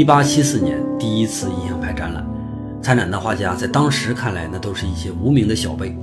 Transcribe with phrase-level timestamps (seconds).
[0.00, 2.26] 一八七四年，第一次印象派展览，
[2.82, 5.94] 参展的画家在当时看来，那都是一些无名的小辈，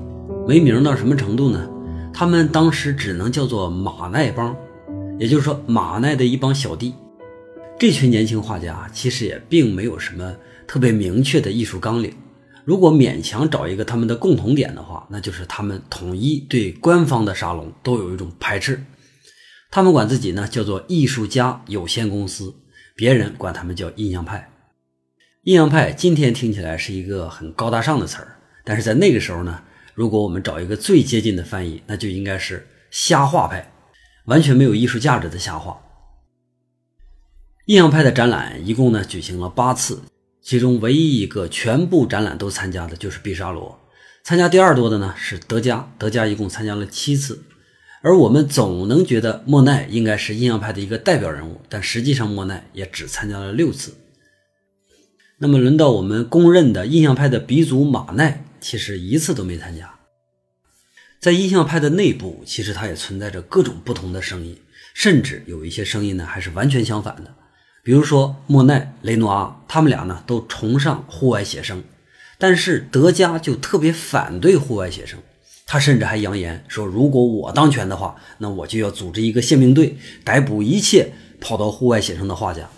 [0.48, 1.68] 没名到什么程度呢？
[2.14, 4.56] 他们当时只能叫做马奈帮，
[5.18, 6.94] 也就是说马奈的一帮小弟。
[7.80, 10.32] 这群年轻画家其实也并没有什么
[10.68, 12.14] 特别明确的艺术纲领。
[12.66, 18.80] 如果勉强找一个他们的共同点的话，那就是他们统一对官方的沙龙都有一种排斥。
[19.72, 22.54] 他们管自己呢叫做艺术家有限公司。
[22.98, 24.50] 别人管他们叫印象派，
[25.44, 29.62] 印象派今天听起来是一个很高大上的词儿，但是在那个时候呢，
[29.94, 33.72] 如果我们找一个最接近的翻译，那就应该是瞎画派，
[34.26, 35.80] 完全没有艺术价值的瞎画。
[37.68, 40.02] 印象派的展览一共呢举行了八次，
[40.42, 43.80] 其中唯一一个全部展览都参加的就是毕沙罗，
[44.24, 47.44] 参加第二多的呢是德加，德加一共参加了七次。
[48.02, 53.96] 而我们总能觉得莫奈应该是印象派的一个代表人物，但实际上莫奈也只参加了六次。
[55.40, 59.96] 那么轮到我们公认的印象派的鼻祖马奈，其实一次都没参加。
[61.20, 64.58] 在印象派的内部，其实它也存在着各种不同的声音，
[64.94, 67.34] 甚至有一些声音呢还是完全相反的。
[67.84, 71.84] 比如说莫奈、雷诺阿，他们俩呢都崇尚户外写生，
[72.38, 75.20] 但是德加就特别反对户外写生。
[75.70, 82.70] 他甚至还扬言说：“如果我当权的话，那我就要组织一个宪兵队，逮捕一切跑到户外写生的画家。”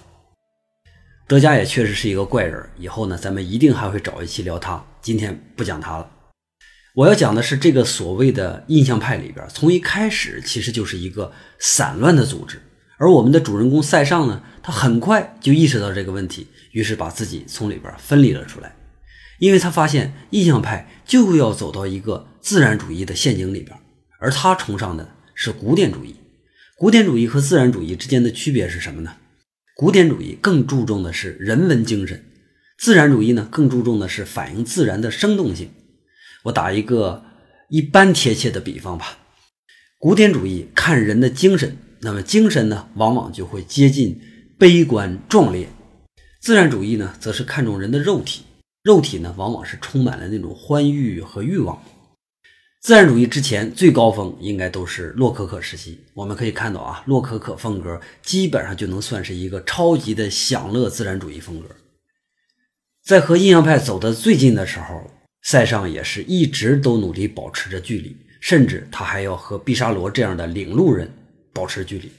[1.29, 2.67] 德加也确实是一个怪人。
[2.79, 4.83] 以后呢，咱们一定还会找一期聊他。
[5.03, 6.09] 今天不讲他了。
[6.95, 12.59] 我要讲的是这个所谓的印象派里边，从一开始其实就是一个散乱的组织。
[12.97, 18.75] 而我们的主人公塞尚呢，他很快就意识到这个问题，于是把自己从里边分离了出来。
[19.39, 23.77] 因为他发现印象派就要走到一个自然主义的陷阱里边，
[24.19, 26.15] 而他崇尚的是古典主义。
[26.77, 29.15] 古典主义和自然主义之间的区别是什么呢？
[29.75, 32.23] 古典主义更注重的是人文精神，
[32.77, 35.71] 自然主义呢更注重的是反映自然的生动性。
[36.43, 37.23] 我打一个
[37.69, 39.17] 一般贴切的比方吧，
[39.97, 44.21] 古典主义看人的精神，那么精神呢往往就会接近
[44.57, 45.67] 悲观壮烈；
[46.41, 48.43] 自然主义呢则是看重人的肉体。
[48.89, 51.79] 肉体呢，往往是充满了那种欢愉和欲望。
[52.81, 55.99] 自然主义之前最高峰应该都是洛可可时期。
[56.15, 61.67] 我们可以看到啊，洛可可风格基本上就能算是一个超级的享乐自然主义风格。
[63.03, 65.11] 在和印象派走得最近的时候，
[65.43, 71.13] 塞尚也是一直都努力保持着距离，甚至他还要和毕沙罗这样的领路人
[71.53, 72.11] 保持距离。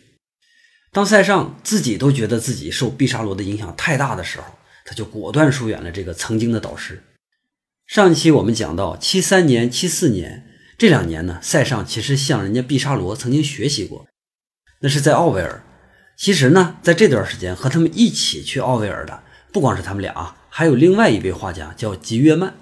[0.93, 4.45] 当塞尚自己都觉得自己受毕沙罗的影响太大的时候，
[4.91, 7.05] 他就果断疏远了这个曾经的导师。
[7.87, 14.09] 上一期我们讲到，七三年、七四年这两年呢，塞尚其实向人家毕沙罗曾经学习过，
[14.81, 15.63] 那是在奥维尔。
[16.17, 22.57] 其实呢，在这段时间和他们一起去奥维尔的，不光是他们俩，还有另外一位画家叫吉约曼。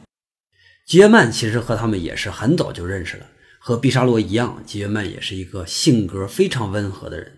[0.87, 3.27] 吉约曼其实和他们也是很早就认识了，
[3.59, 7.38] 和毕沙罗一样，吉约曼也是一个性格非常温和的人。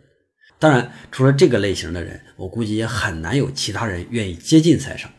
[0.61, 5.11] 当然，除了这个类型的人，我估计也很难有其他人愿意接近塞尚。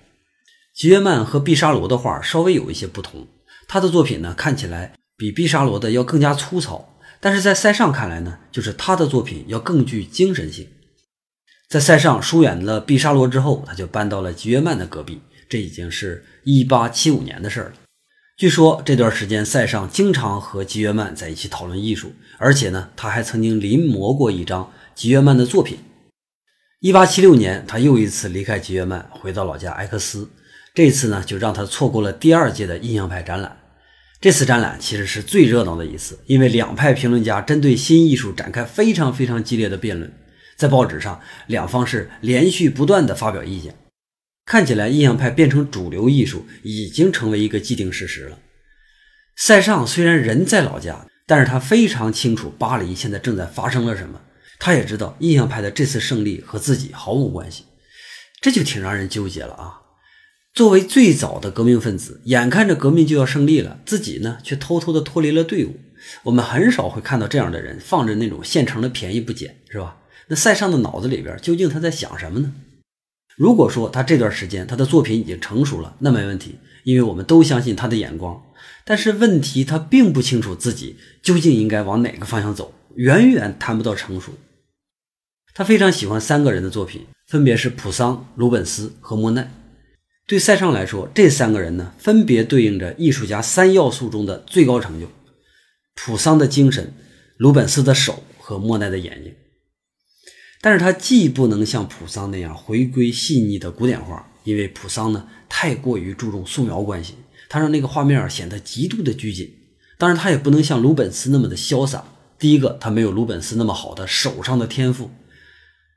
[0.74, 3.28] 吉约曼和毕沙罗的画稍微有一些不同，
[3.68, 10.68] 他的作品呢看起来比毕沙罗的要更加粗糙，但是在塞尚看来呢，就是他的作品要更具精神性。
[11.68, 15.20] 在塞尚疏远了毕沙罗之后，他就搬到了吉约曼的隔壁，
[15.50, 17.74] 这已经是一八七五年的事了。
[18.38, 24.72] 据说这段时间塞尚经常和吉约曼在一起讨论艺术，而且呢，他还曾经临摹过一张。
[24.96, 25.78] 吉约曼的作品。
[26.80, 30.30] 一八七六年，他又一次离开吉约曼，回到老家埃克斯。
[30.74, 33.58] 这次呢，就让他错过了第二届的印象派展览。
[34.20, 40.12] 这次展览其实是最热闹的一次，因为两派评论家针对新艺术展开非常非常激烈的辩论。
[40.56, 43.76] 在报纸上，两方是连续不断的发表意见。
[44.46, 48.40] 看起来，印象派变成主流艺术已经成为一个既定事实了。
[49.36, 51.08] 塞尚虽然人在老家。
[51.28, 54.20] 但是他非常清楚巴黎现在正在发生了什么，
[54.64, 57.64] 他也知道印象派的这次胜利和自己毫无关系，
[58.40, 59.82] 这就挺让人纠结了啊！
[60.54, 65.80] 作为最早的革命分子，眼看着革命就要胜利了，自己呢却偷偷的脱离了队伍。
[66.26, 69.98] 我们很少会看到这样的人放着那种现成的便宜不捡，是吧？
[70.28, 72.54] 那塞尚的脑子里边究竟他在想什么呢？
[73.36, 78.40] 如果说他这段时间他的作品已经成熟了，那没问题，因为我们都相信他的眼光。
[78.86, 84.34] 但是问题，他并不清楚自己究竟应该往哪个方向走，远远谈不到成熟。
[85.62, 89.52] 他非常喜欢三个人的作品，分别是普桑、鲁本斯和莫奈。
[90.26, 95.06] 对塞尚来说，这三个人呢，分别对应着艺术家三要素中的最高成就：
[95.94, 96.92] 普桑的精神、
[97.38, 99.36] 鲁本斯的手和莫奈的眼睛。
[100.62, 107.14] 但是他既不能像普桑那样回归细腻的古典画，因为普桑呢太过于注重素描关系，
[107.48, 109.48] 他让那个画面显得极度的拘谨。
[110.00, 112.04] 当然，他也不能像鲁本斯那么的潇洒。
[112.40, 115.12] 第一个，他没有鲁本斯那么好的手上的天赋；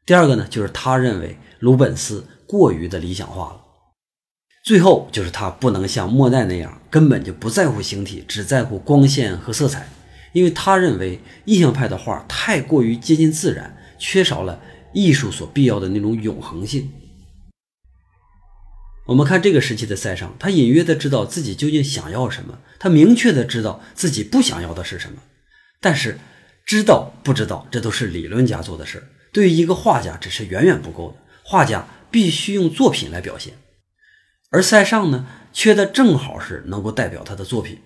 [0.07, 3.61] 第二个呢，就是他认为鲁本斯过于的理想化了；
[4.65, 9.89] 最后就是他不能像莫奈那样，根本就不在乎形体，只在乎光线和色彩，
[10.33, 13.77] 因为他认为印象派的画太过于接近自然。
[13.97, 14.61] 缺少了
[14.93, 16.93] 艺术所必要的那种永恒性。
[19.07, 25.23] 我们看这个时期的塞尚，他隐约的知道自己究竟想要什么，他明确的知道自己不想要的是什么。
[25.81, 26.19] 但是，
[26.67, 29.05] 知道不知道，这都是理论家做的事儿。
[29.35, 31.17] 对于一个画家，这是远远不够的。
[31.43, 33.55] 画家必须用作品来表现，
[34.51, 37.81] 而塞尚呢，缺的正好是能够代表他的作品。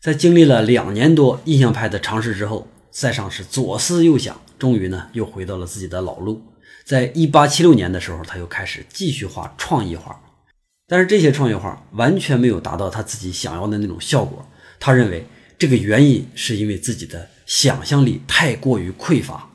[0.00, 4.40] 在经历了两年多印象派的尝试之后，塞尚是左思右想。
[4.56, 6.40] 终于呢，又回到了自己的老路。
[6.84, 10.18] 在一八七六年的时候，他又开始继续画创意画，
[10.86, 14.48] 但是这些创意画完全没有达到他自己想要的那种效果。
[14.78, 15.26] 他认为
[15.58, 19.50] 这个原因是因为自己的想象力太过于匮乏，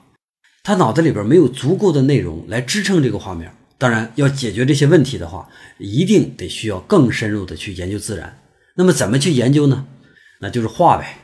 [0.69, 3.51] 他脑子里边没有足够的内容来支撑这个画面。
[3.79, 5.49] 当然，要解决这些问题的话，
[5.79, 8.37] 一定得需要更深入的去研究自然。
[8.75, 9.87] 那么怎么去研究呢？
[10.41, 11.21] 那就是画呗。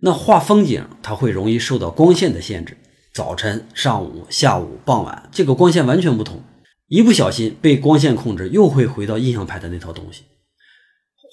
[0.00, 2.74] 那画风景，它会容易受到光线的限制。
[3.12, 6.42] 早晨、上午、下午、傍晚，这个光线完全不同。
[6.88, 10.22] 一不小心被光线控制，又会回到印象派的那套东西。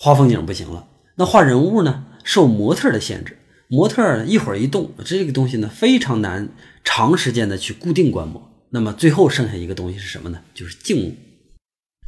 [0.02, 0.86] 画风景不行了，
[1.16, 2.04] 那画人物呢？
[2.26, 3.38] 受模特的限制，
[3.70, 6.50] 模特一会儿一动，这个东西呢非常难
[6.84, 8.52] 长时间的去固定观摩。
[8.70, 10.42] 那么最后剩下一个东西是什么呢？
[10.54, 11.16] 就是静物。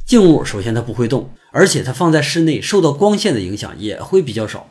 [0.06, 4.68] 静物首先它不会动，而且它放在室内受到光线的影响也会比较少。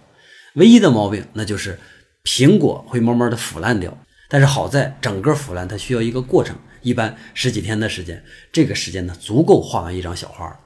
[0.56, 1.80] 唯一的毛病那就是
[2.24, 3.98] 苹果会慢慢的腐烂掉。
[4.30, 10.60] 但是好在整个腐烂它需要一个过程，一般十几天的时间，这个时间呢足够画完一张小画。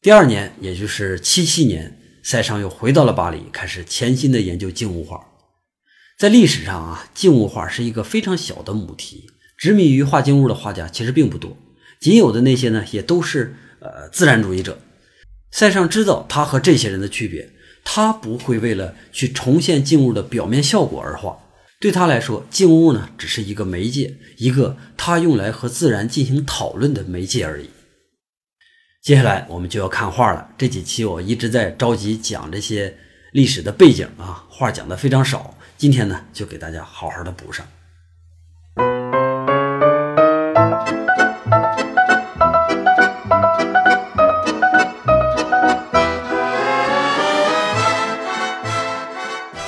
[0.00, 5.24] 第二年，也就是七七年，塞尚又回到了巴黎，开始潜心的研究静物画。
[6.18, 9.28] 在历史上啊，静物画是一个非常小的母题，
[9.58, 11.54] 执迷于画静物的画家其实并不多，
[12.00, 14.78] 仅有的那些呢，也都是呃自然主义者。
[15.50, 17.50] 塞尚知道他和这些人的区别，
[17.84, 21.38] 他不会为了去重现静物的表面效果而画。
[21.78, 27.68] 对他来说，静物呢只是一个媒介，一个他用来和自然进行讨论的媒介而已。
[29.02, 30.48] 接下来我们就要看画了。
[30.56, 32.96] 这几期我一直在着急讲这些
[33.32, 35.55] 历史的背景啊，画讲的非常少。
[35.78, 37.66] 今天呢，就给大家好好的补上。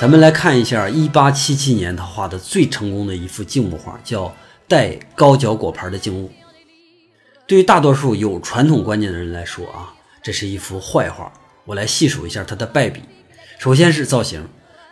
[0.00, 4.24] 咱们来看一下，一八七七年他画的最成功的一幅静物画，叫
[4.66, 6.28] 《带高脚果盘的静物》。
[7.46, 11.30] 对于大多数有传统观念的人来说啊，这是一幅坏画。
[11.66, 13.02] 我来细数一下它的败笔。
[13.58, 14.48] 首先是造型，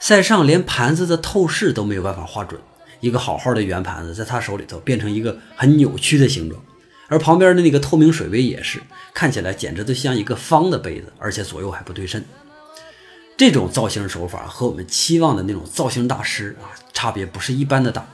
[0.06, 2.60] 塞尚连盘子的透视都没有办法画准，
[3.00, 6.62] 一个好好的圆盘子在他手里头变成一个很扭曲的形状，
[7.08, 8.80] 而旁边的那个透明水杯也是，
[9.12, 12.24] 看起来简直都像一个方的杯子，而且左右还不对称。
[13.36, 18.06] 这种造型手法和我们期望的那种造型大师啊，差别不是一般的大。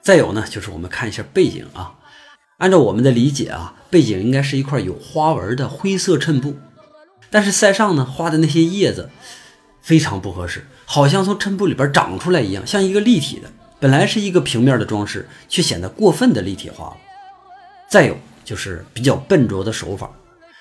[0.00, 1.96] 再有呢，就是我们看一下背景啊，
[2.56, 6.56] 按照我们的理解啊，背景应该是一块有花纹的灰色衬布，
[7.28, 9.10] 但是塞尚呢画的那些叶子
[9.82, 13.50] 非常不合适，好像从衬布里边长出来一样，像一个立体的。
[13.78, 16.96] 本来是一个平面的装饰，却显得过分的立体化了。
[17.90, 20.10] 再有就是比较笨拙的手法。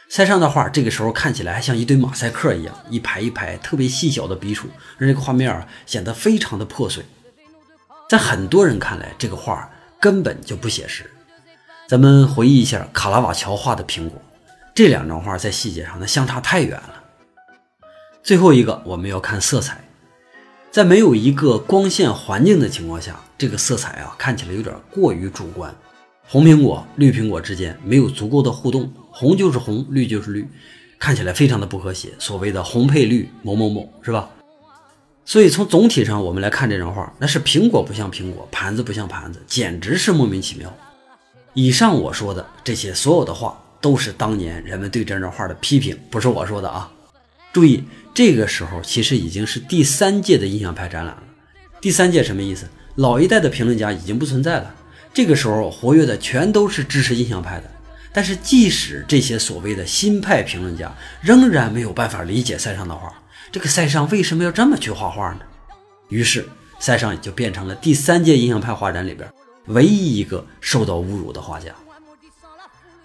[0.10, 4.68] 塞尚的画这个时候看起来还像一堆马赛克一样，一排一排特别细小的笔触，
[4.98, 7.06] 让这个画面显得非常的破碎。
[8.10, 11.10] 在很多人看来，这个画根本就不写实。
[11.88, 14.22] 咱们回忆一下卡拉瓦乔画的苹果，
[14.76, 17.04] 这两张画在细节上那相差太远了。
[18.22, 19.87] 最后一个，我们要看色彩，
[20.78, 25.76] 在没有一个光线环境的情况下，这个色彩啊看起来有点过于主观。
[26.28, 30.48] 红苹果、绿苹果之间没有足够的互动，红就是红，绿就是绿，
[31.00, 32.10] 看起来非常的不和谐。
[32.20, 34.30] 所谓的红配绿，某某某，是吧？
[35.26, 40.72] 所以从总体上我们来看这张画，那是苹果不像苹果，盘子不像盘子，简直是莫名其妙。
[41.56, 46.92] 以上我说的这些所有的话，都是当年人们对这张画的批评，不是我说的啊。
[47.52, 47.84] 注意，
[48.18, 51.24] 这个时候其实已经是第三届的印象派展览了。
[51.80, 52.68] 第三届什么意思？
[52.96, 54.74] 老一代的评论家已经不存在了。
[55.14, 57.70] 这个时候活跃的全都是支持印象派的，
[58.12, 63.14] 但是即使这些所谓的新派评论家仍然没有办法理解塞尚的画，
[63.52, 65.42] 这个塞尚为什么要这么去画画呢？
[66.10, 69.32] 于是塞尚也就变成了第三届印象派画展里边
[69.68, 71.68] 唯一一个受到侮辱的画家。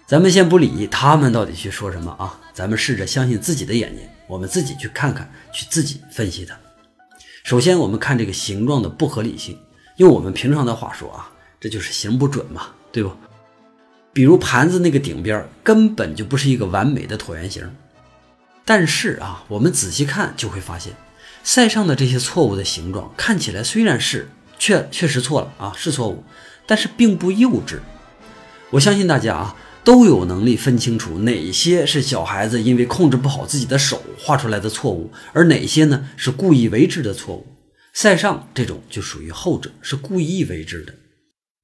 [0.07, 6.55] 咱们先不理他们到底去说什么啊，咱们试着相信自己的眼睛，我们自己去看看，去自己分析它。
[7.43, 9.57] 首先，我们看这个形状的不合理性。
[9.97, 13.11] 用我们平常的话说啊，这就是形不准嘛，对不？
[14.13, 17.67] 比如盘子那个顶边根本就不是一个完美的椭圆形。
[18.63, 20.93] 但是啊，我们仔细看就会发现，
[21.43, 24.29] 塞尚的这些错误的形状看起来虽然是
[24.59, 26.23] 确确实错了啊，是错误，
[26.67, 27.79] 但是并不幼稚。
[28.69, 29.55] 我相信大家啊。
[29.83, 37.45] 都有能力分清楚哪些是小孩子因为控制不好自己的手画出来的错误，而哪些呢是故意为之的错误。
[37.93, 40.95] 塞尚这种就属于后者，是故意为之的。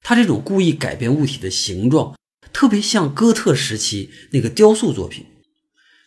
[0.02, 2.14] 他这种故意改变物体的形状，
[2.52, 5.26] 特别像哥特时期那个雕塑作品。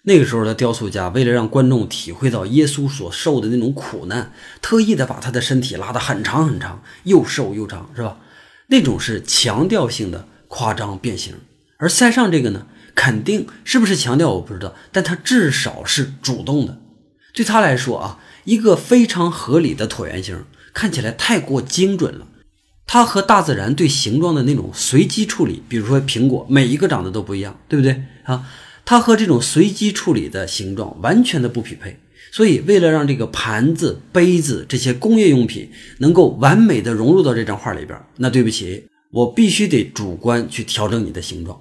[0.03, 8.19] 那个时候的雕塑家为了让观众体会到耶稣所受的那种苦难，特意的把他的身体拉得很长很长，又瘦又长，是吧？
[8.67, 11.33] 那种是强调性的夸张变形。
[11.83, 16.79] 而塞尚这个呢，肯定是不是强调我不知道，但他至少是主动的。
[17.33, 22.25] 对他来说啊，一个非常合理的椭圆形看起来太过精准了。
[22.87, 28.47] 它和大自然对形状的那种随机处理，比如说苹果，每一个长得都不一样，对不对啊？
[28.85, 31.99] 它和这种随机处理的形状完全的不匹配。
[32.31, 41.59] 所以，为了让这个盘子、杯子这些工业用品能够完美的融入到这张画里边，那对不起，我必须得主观去调整你的形状。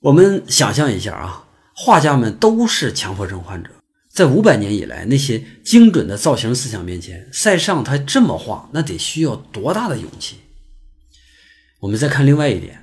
[0.00, 3.68] 我们想象一下啊，画家们都是强迫症患者，
[4.10, 10.36] 在五百年以来，那些精准的造型思想面前，塞尚他这么画，那得需要多大的勇气？
[11.80, 12.82] 我们再看另外一点，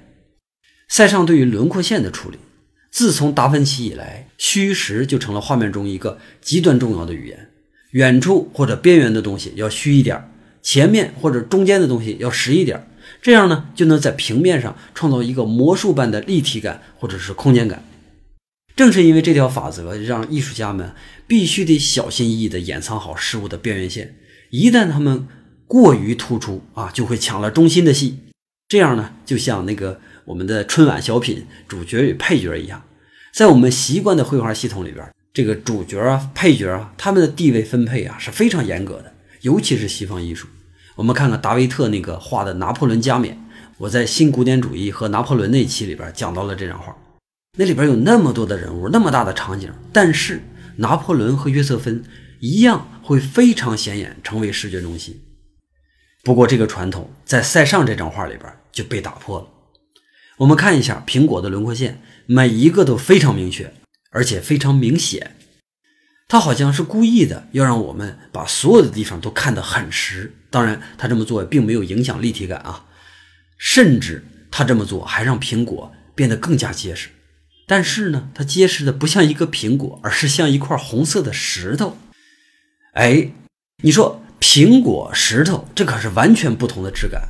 [0.90, 2.38] 塞尚对于轮廓线的处理，
[2.92, 7.50] 自从达芬奇以来，虚实就成了画面中一个极端重要的语言。
[7.92, 10.32] 远处或者边缘的东西要虚一点，
[10.62, 12.87] 前面或者中间的东西要实一点。
[13.22, 17.84] 这样呢，就能在平面上创造一个魔术般的立体感或者是空间感。
[18.76, 20.94] 正是因为这条法则，让艺术家们
[21.26, 24.16] 必须得小心翼翼地掩藏好事物的边缘线。
[24.52, 25.28] 一旦他们
[25.66, 28.20] 过于突出啊，就会抢了中心的戏。
[28.70, 32.84] 这样呢，就像那个我们的春晚小品主角与配角一样，
[33.34, 40.48] 在我们习惯的绘画系统里边，这个主角啊、配角啊，他们的地位分配啊是非常严格的，尤其是西方艺术。
[40.98, 43.40] 我们看看达维特那个画的拿破仑加冕。
[43.78, 46.98] 我在新古典主义和拿破仑那期里边讲到了这张画，
[47.60, 50.42] 那里边有那么多的人物，那么大的场景，但是
[50.78, 52.04] 拿破仑和约瑟芬
[52.40, 55.22] 一样会非常显眼，成为视觉中心。
[56.24, 59.48] 不过这个传统在塞尚这张画里边就被打破了。
[60.38, 63.72] 我们看一下苹果的轮廓线，每一个都非常明确，
[64.10, 65.36] 而且非常明显。
[66.28, 70.34] 他好像是故意的，要让我们把所有的地方都看得很实。
[70.50, 72.86] 当然，他这么做并没有影响立体感啊，
[73.58, 77.10] 甚至他这么做还让苹果变得更加结实。
[77.66, 81.98] 但是呢，它结实的不像一个苹果，而是像一块红色的石头。
[82.94, 83.32] 哎，
[83.84, 87.30] 你说苹果、石头，这可是完全不同的质感。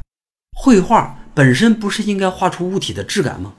[0.55, 3.55] 绘画本身不是应该画出物体的质感吗？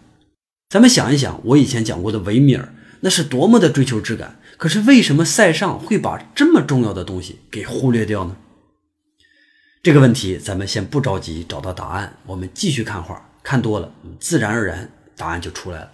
[0.68, 4.37] 咱们想一想，我以前讲过的维米尔，那是多么的追求质感。
[4.58, 8.36] 可是为什么塞尚会把这么重要的东西给忽略掉呢？
[9.84, 15.92] 这个问题咱们先不着急找到答案，我们继续看画，看多了，自然而然答案就出来了。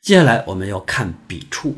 [0.00, 1.76] 接下来我们要看笔触，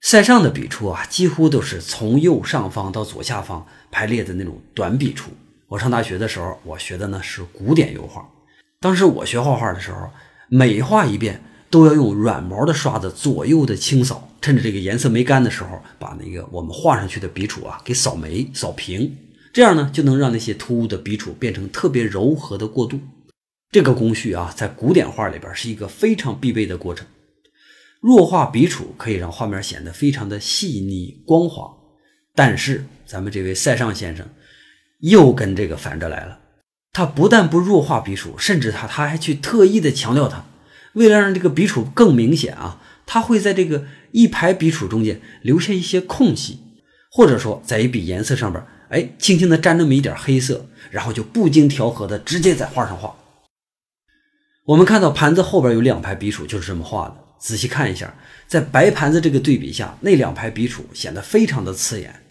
[0.00, 5.30] 塞尚的笔触啊，几乎都是从右上方到左下方排列的那种短笔触。
[5.66, 8.26] 我上大学的时候，我学的呢是古典油画，
[8.80, 10.10] 当时我学画画的时候，
[10.48, 11.44] 每画一遍。
[11.70, 19.16] 都要用软毛的刷子左右的清扫，趁着这个颜色没干的时候，把那个我们画上去的笔触啊给扫没、扫平，
[19.52, 23.00] 这样呢就能让那些突兀的笔触变成特别柔和的过渡。
[23.70, 27.06] 这个工序啊，在古典画里边是一个非常必备的过程。
[28.00, 31.68] 弱化笔触可以让画面显得非常的细腻光滑，
[32.34, 34.26] 但是咱们这位塞尚先生
[35.00, 36.38] 又跟这个反着来了，
[36.92, 40.44] 他不但不弱化笔触，甚至他他还去特意的强调它。
[40.94, 46.58] 为了让这个笔触更明显啊，他会在这个一排笔触中间留下一些空隙，
[47.10, 53.14] 或者说在一笔颜色上边，哎，轻轻的沾那么一点黑色，然后就不经调和的直接在画上画。
[54.66, 57.16] 我们看到盘子后边有两排笔触，就是这么画的。
[57.38, 58.14] 仔细看一下，
[58.46, 62.22] 在白盘子这个对比下，那两排笔触显得非常的刺眼。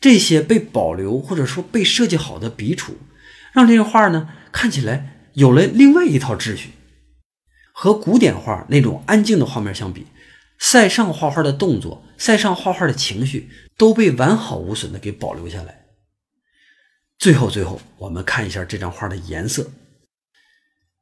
[0.00, 2.96] 这些被保留或者说被设计好的笔触，
[3.52, 6.70] 让这个画呢看起来有了另外一套秩序。
[7.72, 10.06] 和古典画那种安静的画面相比，
[10.64, 15.86] 塞尚画画的动作、塞尚画画的情绪都被完好无损的给保留下来。
[17.18, 19.68] 最后，最后，我们看一下这张画的颜色。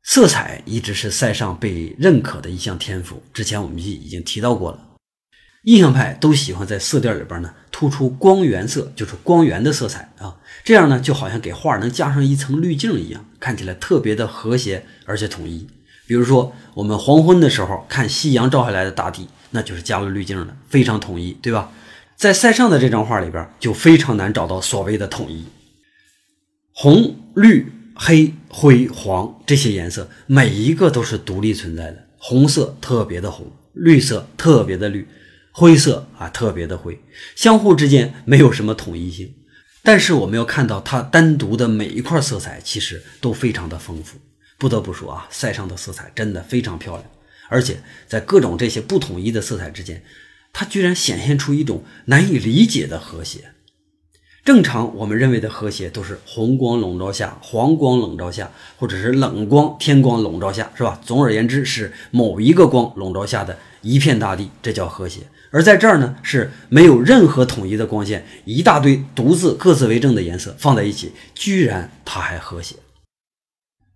[0.02, 4.97] 色彩一直是塞尚被认可的一项天赋，之前我们已经提到过了。
[5.64, 15.69] 印象派都喜欢在色调里边呢突出光源色，就是光源的色彩啊，这样呢就好像给画能加上一层滤镜一样，看起来特别的和谐而且统一。
[16.07, 21.73] 比如说我们黄昏的时候看夕阳照下来的大地，那就是加了滤镜的，非常统一，对吧？
[22.16, 25.45] 在塞尚的这张画里边就非常难找到所谓的统一，
[26.73, 27.73] 红绿。
[28.02, 32.07] 黑、灰、黄这些颜色，每一个都是独立存在的。
[32.16, 35.07] 红色特别的红，绿色特别的绿，
[35.52, 36.99] 灰色啊特别的灰，
[37.37, 39.30] 相互之间没有什么统一性。
[39.83, 44.16] 但是我们要看到它单独的每一块色彩，其实都非常的丰富。
[44.57, 47.04] 不得不说啊，塞尚的色彩真的非常漂亮，
[47.50, 50.02] 而且在各种这些不统一的色彩之间，
[50.52, 53.52] 它居然显现出一种难以理解的和谐。
[54.42, 60.99] 正常我们认为的和谐都是红光笼罩下，黄光笼罩下，或者是冷光天光笼罩下，是吧？
[61.04, 65.21] 总而言之，是某一个光笼罩下的一片大地，这叫和谐。
[65.50, 72.76] 而在这儿呢，是没有任何统一的光线，一大堆独自各自为政的颜色放在一起，居然它还和谐。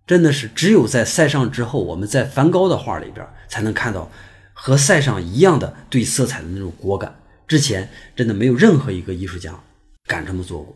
[0.07, 4.11] 真的是只有在塞尚之后，我们在梵高的画里边才能看到
[4.53, 7.19] 和塞尚一样的对色彩的那种果敢。
[7.47, 9.59] 之前真的没有任何一个艺术家。
[10.07, 10.75] 敢这么做过。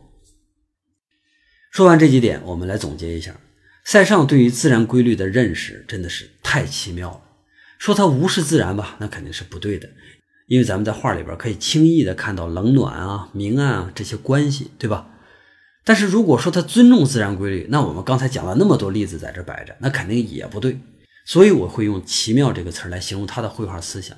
[1.71, 3.39] 说完这几点，我们来总结一下：
[3.83, 7.21] 塞尚对于自然规律的认识真的是太奇妙了。
[7.77, 9.87] 说他无视自然吧，那肯定是不对的，
[10.47, 15.07] 因为咱们在画里边可以轻易的看到冷暖啊、明暗啊这些关系，对吧？
[15.89, 20.79] 但是如果说他尊重自然规律，那我们刚才讲了那么多例子在这摆着，那肯定也不对。
[21.25, 24.15] 所以我会用“奇妙”这个词来形容他的绘画思想。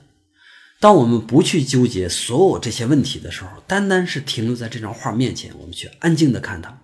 [0.81, 6.77] 当我们不去纠结所有这些问题的时候，单单是停留在这张画面前，我们去安静的看它，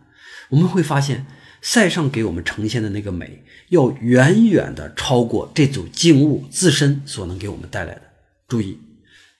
[0.52, 1.26] 我们会发现
[1.62, 8.04] 塞尚给我们呈现的那个美，要远远的超过这组静物自身所能给我们带来的。
[8.48, 8.80] 注意，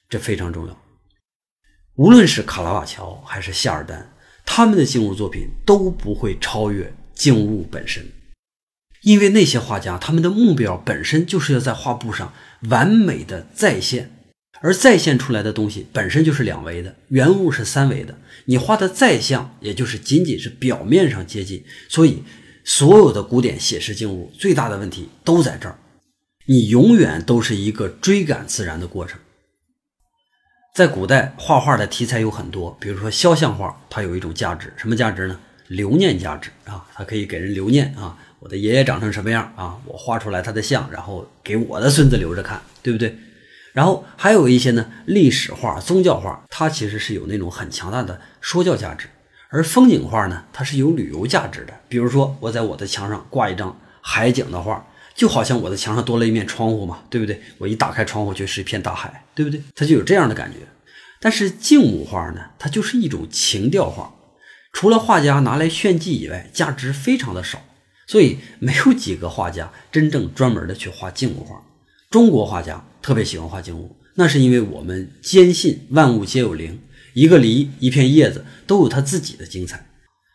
[0.10, 0.78] 这非常重要。
[1.96, 4.12] 无论是卡拉瓦乔还是夏尔丹，
[4.48, 8.04] 他们的静物作品都不会超越静物本身，
[9.04, 12.34] 因为那些画家他们的目标本身就是要在画布上
[12.70, 14.14] 完美的再现。
[14.60, 18.18] 而再现出来的东西本身就是两维的，原物是三维的。
[18.46, 21.64] 你画的再像，也就是仅仅是表面上接近。
[21.88, 22.24] 所以，
[22.64, 25.78] 所有的古典写实静物最大的问题都在这儿，
[26.48, 29.20] 你永远都是一个追赶自然的过程。
[30.78, 35.40] 在古代，画画的题材有很多，比如说肖像画，它有一种价值，什么价值呢？
[35.70, 43.18] 留念价值啊，它可以给人留念啊，我的爷爷长成什么样啊，我画出来他的像，然后给我的孙子留着看，对不对？
[43.74, 49.08] 然后还有一些呢，历史画、宗教画，它其实是有那种很强大的说教价值；
[49.50, 51.74] 而风景画呢，它是有旅游价值的。
[51.90, 54.86] 比如说，我在我的墙上挂一张海景的画，
[55.18, 57.42] 就好像我的墙上多了一面窗户嘛，对不对？
[57.58, 59.60] 我一打开窗户，就是一片大海，对不对？
[59.76, 60.60] 它就有这样的感觉。
[61.20, 64.14] 但是静物画呢，它就是一种情调画，
[64.72, 67.66] 除了画家拿来炫技以外，价值非常的少，
[68.06, 71.64] 所以没有几个画家真正专门的去画静物画。
[72.12, 76.80] 中国画家特别喜欢画静物，那是因为我们坚信万物皆有灵，
[77.16, 79.84] 一个梨、一片叶子都有它自己的精彩。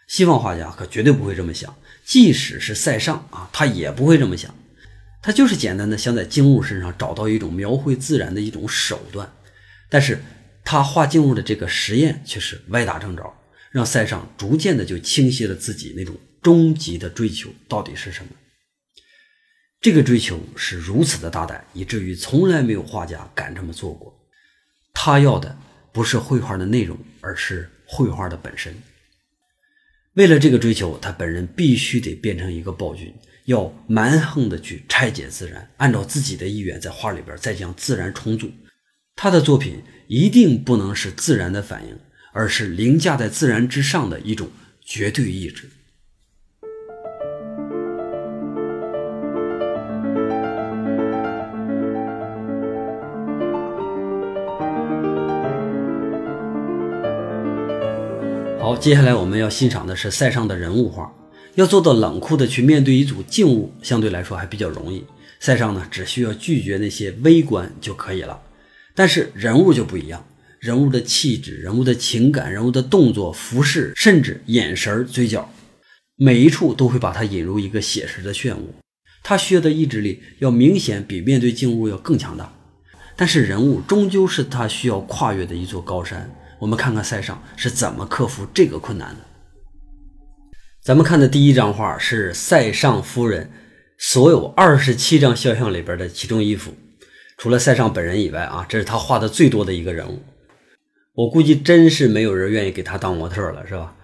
[0.08, 1.72] 西方画家可绝对不会这么想，
[2.04, 4.52] 即使是塞尚啊，他也不会这么想，
[5.22, 9.32] 他就是简单的想在静物身上找到一种描绘自然的一种手段。
[9.88, 10.20] 但是
[10.64, 13.32] 他画静物的这个实验却是歪打正着，
[13.70, 18.30] 让塞尚逐渐的就清晰了自己那种终极的追求到底是什么。
[19.80, 24.12] 这个追求是如此的大胆，以至于从来没有画家敢这么做过。
[24.94, 25.58] 他要的
[25.92, 28.74] 不是绘画的内容，而是绘画的本身。
[30.14, 33.12] 为了这个追求，他本人必须得变成一个暴君，
[33.46, 38.50] 要蛮横的去拆解自然，按照自己的意愿在画里边再将自然重组。
[39.16, 41.98] 他的作品一定不能是自然的反应，
[42.32, 44.48] 而是凌驾在自然之上的一种
[44.80, 45.68] 绝对意志。
[58.58, 61.12] 好，接下来我们要欣赏的是塞尚的人物画。
[61.54, 65.04] 要做到冷酷的去面对一组静物，相对来说还比较容易。
[65.38, 68.40] 塞尚呢，只需要拒绝那些微观就可以了。
[68.94, 70.24] 但是人物就不一样，
[70.58, 75.52] 人物的气质、人物的情感、人物的动作、服饰，甚至眼神、嘴角，
[76.16, 78.60] 每一处都会把他引入一个写实的漩涡。
[79.22, 82.52] 他需要的意志力要明显比面对静物要更强大。
[83.14, 86.32] 但是人物终究是他需要跨越的一座高山。
[86.58, 89.31] 我们看看塞尚是怎么克服这个困难的。
[90.84, 93.48] 咱们看的第一张画是塞尚夫人
[93.98, 96.74] 所有二十七张肖像里边的其中一幅，
[97.38, 100.20] 除了塞尚本人以外啊，这是他画的最多的一个人物。
[101.14, 103.94] 我估计真是没有人愿意给他当模特了，是吧？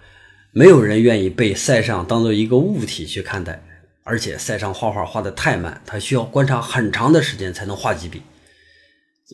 [0.52, 3.60] 没有人愿意被塞尚当做一个物体去看待。
[4.04, 8.22] 而且塞尚画画画的太慢，他需要观察很长的时间才能画几笔。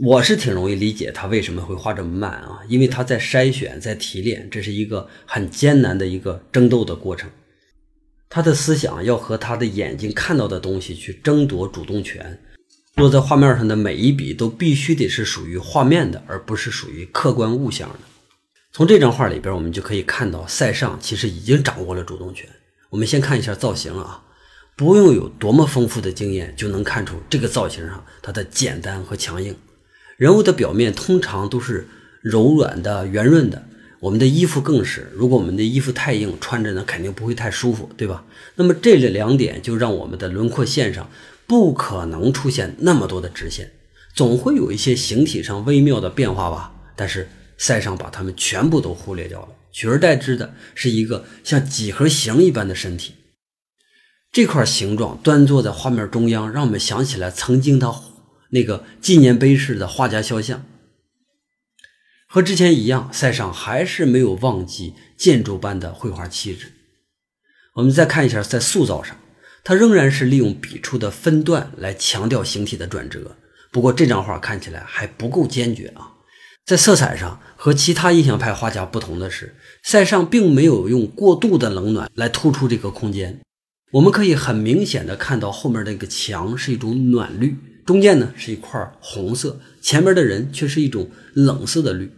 [0.03, 7.31] 我是挺容易理解他为什么会画这么慢啊，因为他在筛选，在提炼，这是一个很艰难的一个争斗的过程。
[8.29, 12.41] 他的思想要和他的眼睛看到的东西去争夺主动权，
[12.97, 18.01] 落在画面上的每一笔都必须得是属于画面的，而不是属于客观物象的。
[18.73, 22.49] 从这张画里边，我们就可以看到塞尚其实已经掌握了主动权。
[22.91, 24.25] 我们先看一下造型啊，
[24.77, 29.55] 不用有多么丰富的经验，就能看出这个造型上它的简单和强硬。
[30.17, 31.89] 人物的表面通常都是
[32.21, 33.65] 柔软的、圆润的。
[34.01, 38.25] 我们的衣服更是，如果我们的衣服太硬，穿着呢肯定不会太舒服，对吧？
[38.57, 41.09] 那么这两点就让我们的轮廓线上
[41.47, 43.73] 不可能出现那么多的直线，
[44.15, 46.73] 总会有一些形体上微妙的变化吧。
[46.95, 53.15] 但是塞尚把它们全部都忽略掉了，取而代之的是一个像几何形一般的身体。
[54.31, 57.95] 这块形状端坐在画面中央，让我们想起来曾经他。
[58.55, 60.65] 那个纪念碑式的画家肖像，
[62.29, 66.73] 和之前一样，塞尚还是没有忘记建筑般的绘画气质。
[67.75, 69.17] 我们再看一下，在塑造上，
[69.65, 73.37] 他仍然是利用笔触的分段来强调形体的转折。
[73.73, 76.13] 不过这张画看起来还不够坚决啊！
[76.65, 83.41] 在色彩上和其他印象派画家不同的是，塞尚并没有用过度的冷暖来突出这个空间。
[83.91, 87.57] 我们可以很明显的看到后面那个墙是一种暖绿。
[87.85, 92.11] 中间呢是一块红色，前面的人却是一种冷色的绿。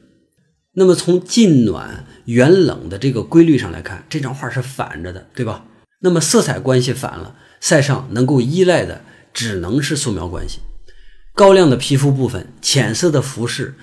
[0.74, 5.64] 那么从近暖远冷的这个规律上来看，这张画是反着的，对吧？
[6.00, 9.00] 那么色彩关系反了，塞尚能够依赖的
[9.32, 10.58] 只能是素描关系。
[11.34, 13.74] 高亮的皮肤部分，浅色的服饰，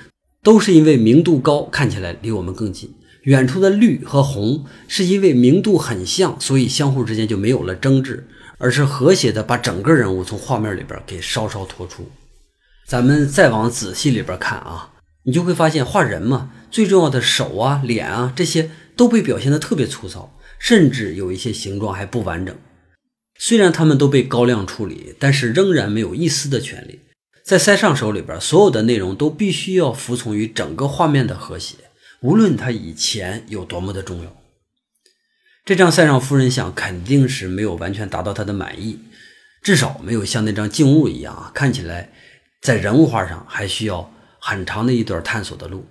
[0.44, 2.94] 都是因为明度高，看起来离我们更近。
[3.24, 8.28] 远处的绿和红，是因为明度很像，所以相互之间就没有了争执。
[8.64, 12.10] 而是和谐的把整个人物从画面里边给稍稍拖出。
[12.88, 22.56] 咱们再往仔细里边看啊，你就会发现画人嘛，最重要的手啊、脸啊这些都被表现的特别粗糙，甚至有一些形状还不完整。
[23.38, 27.02] 虽然他们都被高亮处理，但是仍然没有一丝的权利。
[27.44, 31.76] 在塞尚手里边，所有的内容都必须要服从于整个画面的和谐，
[32.22, 34.34] 无论他以前有多么的重要。
[35.66, 39.00] 这张塞尚夫人像肯定是没有完全达到他的满意，
[39.62, 42.12] 至少没有像那张静物一样啊，看起来
[42.62, 45.86] 在人物画上还需要很长的一段探索的路。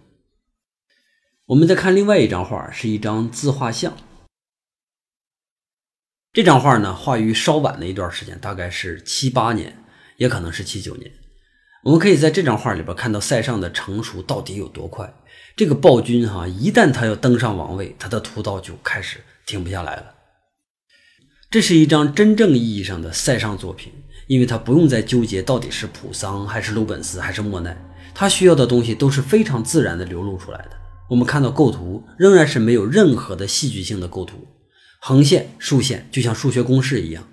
[1.46, 3.96] 我们再看另外一张画，是一张自画像。
[6.34, 9.82] 这张画呢，画于稍晚的一段时间，大概是七八年，
[10.18, 11.10] 也可能是七九年。
[11.84, 15.14] 我们可以在这张画里边看到塞尚的成熟到底有多快。
[15.56, 19.18] 这个暴君哈，一旦他要登上王位，他的屠刀就开始。
[19.46, 20.14] 停不下来了。
[21.50, 23.92] 这是一张真正意义上的塞尚作品，
[24.26, 27.76] 因为他不用再纠结到底是普桑还是鲁本斯还是莫奈，
[28.14, 30.70] 他需要的东西都是非常自然的流露出来的。
[31.10, 34.48] 我们看到构图仍然是没有任何的戏剧性的构图，
[34.98, 37.28] 横线、竖线就像数学公式一样。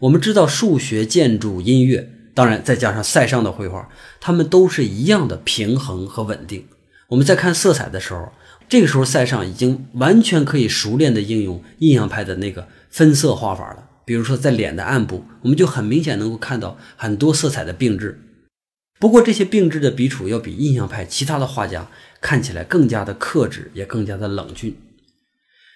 [0.00, 3.88] 我们知道数学、建筑、音乐，当然再加上塞尚的绘画，
[4.20, 6.66] 它们都是一样的平衡和稳定。
[7.08, 8.30] 我们在看色彩的时候。
[8.68, 13.88] 这个时候，塞尚已经完全可以熟练地应用印象派的那个分色画法了。
[14.04, 18.20] 比如说，在脸的暗部，我们就很明显能够看到很多色彩的并置。
[18.98, 21.88] 不过，这些并置的笔触要比印象派其他的画家
[22.20, 24.76] 看起来更加的克制，也更加的冷峻。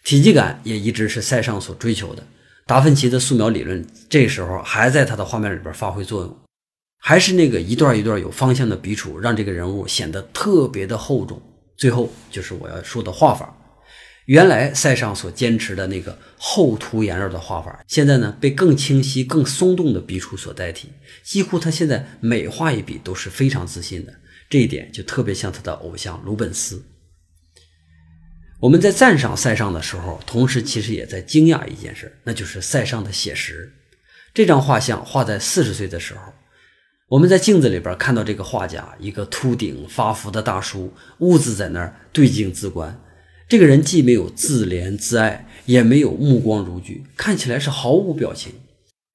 [0.05, 2.23] 体积感也一直是塞尚所追求的。
[2.67, 6.37] 达芬奇的素描理论这时候还在他的画面里边发挥作用，
[6.99, 11.41] 还是那个一段一段有方向的笔触，让这个人物显得特别的厚重。
[11.79, 13.55] 最后就是我要说的画法。
[14.27, 20.91] 原来塞尚所坚持的那个厚涂颜料的画法，现在呢被更清晰、更松动的笔触所代替。
[21.25, 24.13] 几乎他现在每画一笔都是非常自信的，
[24.51, 26.85] 这一点就特别像他的偶像鲁本斯。
[28.61, 33.73] 我们在赞赏塞尚的时候，同时其实也在惊讶一件事，那就是塞尚的写实。
[34.35, 36.21] 这张画像画在四十岁的时候。
[37.09, 43.01] 我们在镜子里边看到这个画家，一个秃顶发福的大叔，兀自在那儿对镜自观。
[43.49, 48.53] 这个人既没有自怜自爱，也没有目光如炬，看起来是毫无表情。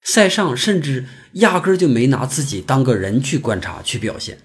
[0.02, 4.40] 塞尚甚至压根就没拿自己当个人去观察、去表现。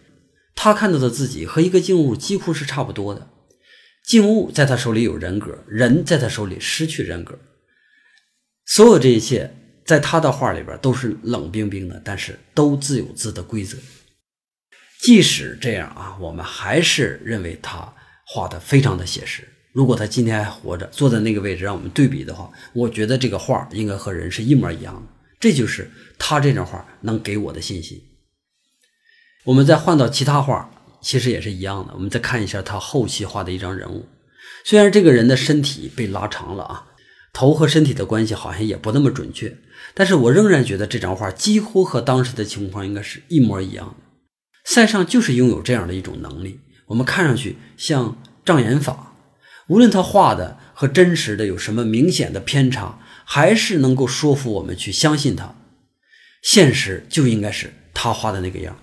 [0.54, 3.30] 他看到的自己和一个静物几乎是差不多的。
[4.04, 7.38] 静物在他手里有人格，人在他手里失去人格。
[8.66, 9.54] 所有这一切，
[9.88, 13.78] 在他的画里边都是冷冰冰的，但是都自有自的规则。
[15.00, 17.90] 即使这样啊，我们还是认为他
[18.26, 19.48] 画的非常的写实。
[19.72, 25.02] 如果他今天还活着，坐在那个位置，让我们对比的话，我觉得这个画应该和人是一模一样的。
[25.40, 28.04] 这就是他这张画能给我的信息。
[29.44, 30.70] 我们再换到其他画，
[31.00, 31.94] 其实也是一样的。
[31.94, 34.06] 我们再看一下他后期画的一张人物，
[34.66, 36.88] 虽然这个人的身体被拉长了啊，
[37.32, 39.56] 头和身体的关系好像也不那么准确，
[39.98, 44.06] 但是我仍然觉得这张画几乎和当时的情况应该是一模一样的。
[44.64, 49.16] 塞尚就是拥有这样的一种能力，我们看上去像障眼法，
[49.66, 53.00] 无论他画的和真实的有什么明显的偏差。
[53.30, 55.54] 还是能够说服我们去相信他，
[56.42, 58.78] 现实就应该是他画的那个样。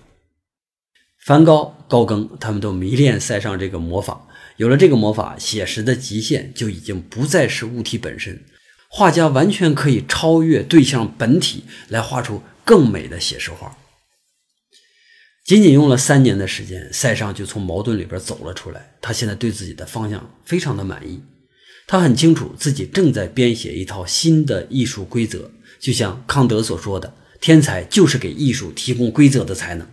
[1.24, 8.40] 梵高、高更他们都迷恋塞尚这个魔法，有了这个魔法，写实的极限就已经不再是物体本身，
[8.96, 13.76] 画家完全可以超越对象本体来画出更美的写实画。
[15.44, 21.20] 仅仅用了三年的时间，塞尚就从矛盾里边走了出来，他现在对自己的方向非常的满意。
[21.86, 29.86] 他很清楚自己正在编写一套新的艺术规则，就像康德所说的：“天才就是给艺术提供规则的才能。”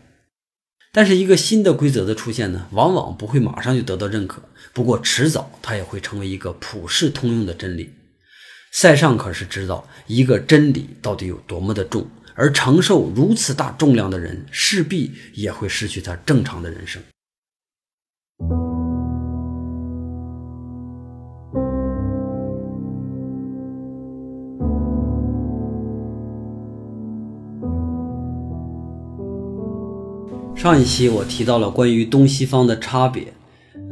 [0.94, 4.42] 但是，一个新的规则的出现呢，往往不会马上就得到认可。
[4.72, 7.90] 不过，迟早它也会成为一个普世通用的真理。
[8.76, 17.02] 塞尚可是知道一个真理到底有多么的重，而承受如此大重量的人，势必也会失去他正常的人生。
[30.56, 33.32] 上一期我提到了关于东西方的差别，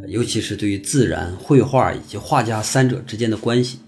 [0.08, 3.80] 尤其是对于自然、绘画以及画家三者之间的关系。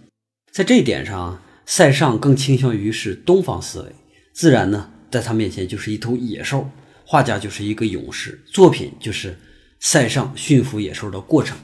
[0.53, 3.91] 在这一点上，塞尚更倾向于是东方思维。
[4.33, 6.69] 自然呢，在他面前就是一头野兽，
[7.05, 9.35] 画家就是一个勇士，作品就是
[9.79, 11.57] 塞尚驯服野兽的过程。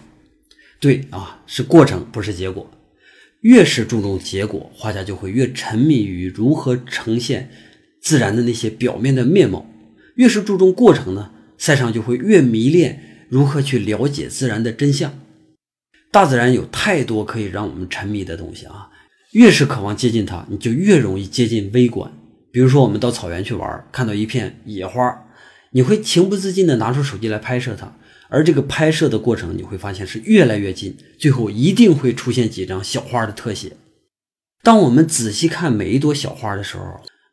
[0.80, 2.68] 对啊，是过程，不是结果。
[3.42, 7.52] 越是注重结果，画家就会越沉迷于如何呈现
[8.02, 9.70] 自然的那些表面的面貌。
[10.16, 15.14] 越是注重过程呢，塞尚就会越迷恋如何去了解自然的真相。
[16.12, 18.90] 大自然有太多可以让我们沉迷的东西啊，
[19.34, 22.12] 越是渴望接近它，你就越容易接近微观。
[22.52, 25.26] 比如说，我们到草原去玩，看到一片野花，
[25.72, 27.96] 你会情不自禁地拿出手机来拍摄它，
[28.28, 33.74] 而这个拍摄的过程，你会发现是越来越近，最后一定会出现几张小花的特写。
[34.64, 36.84] 当我们仔细看每一朵小花的时候，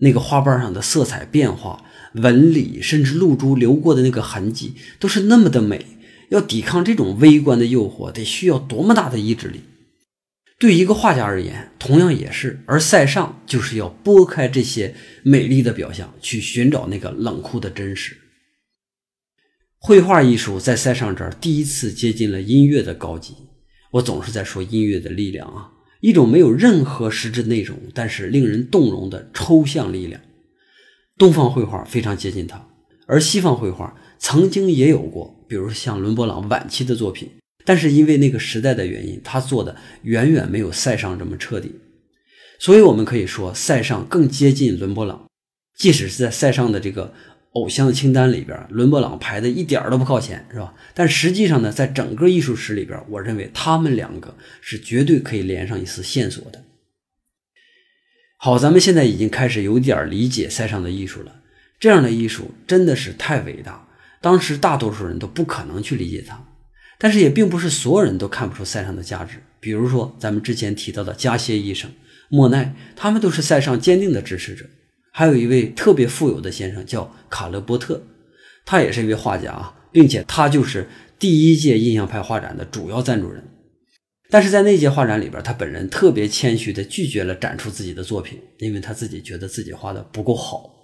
[0.00, 1.82] 那个花瓣上的色彩变化。
[2.22, 5.84] 纹理甚至露珠流过的那个痕迹都是那么的美，
[6.28, 9.60] 要抵抗这种微观的诱惑，得需要多么大的意志力？
[10.58, 12.62] 对一个画家而言，同样也是。
[12.66, 18.16] 而塞尚就是要拨开这些美丽的表象，去寻找那个冷酷的真实。
[19.78, 23.34] 绘画艺术在塞尚这儿第一次接近了音乐的高级。
[23.92, 30.20] 我总是在说音乐的力量啊，一种没有任何实质内容，但是令人动容的抽象力量。
[31.18, 32.68] 东方绘画非常接近它，
[33.06, 37.30] 而西方绘画曾经也有过，比如像伦勃朗晚期的作品，
[37.64, 41.72] 但是因为那个时代的原因，他做的远远没有塞尚这么彻底。
[42.58, 45.26] 所以我们可以说，塞尚更接近伦勃朗，
[45.76, 47.12] 即使是在塞尚的这个
[47.52, 50.74] 偶像清单里边，伦勃朗排的一点都不靠前，是吧？
[50.94, 56.64] 但实际上呢，在整个艺术史里边，我认为他们两个是绝对可以连上一丝线索的。
[58.38, 61.42] 好，咱们现在已经开始有点理解塞尚的艺术了。
[61.78, 63.85] 这样的艺术真的是太伟大，
[64.26, 66.44] 当时大多数人都不可能去理解他。
[66.98, 69.36] 但是也并不是所有人都看不出塞尚的价值。
[69.60, 71.88] 比如说，咱们之前提到的加歇医生、
[72.28, 74.64] 莫奈，他们都是塞尚坚定的支持者。
[75.12, 78.02] 还有一位特别富有的先生叫卡勒波特，
[78.64, 80.88] 他也是一位画家啊，并且他就是
[81.20, 83.44] 第一届印象派画展的主要赞助人。
[84.28, 90.75] 但是在那届画展里边，他本人特别谦虚地拒绝了展出自己的作品，因为他自己觉得自己画的不够好。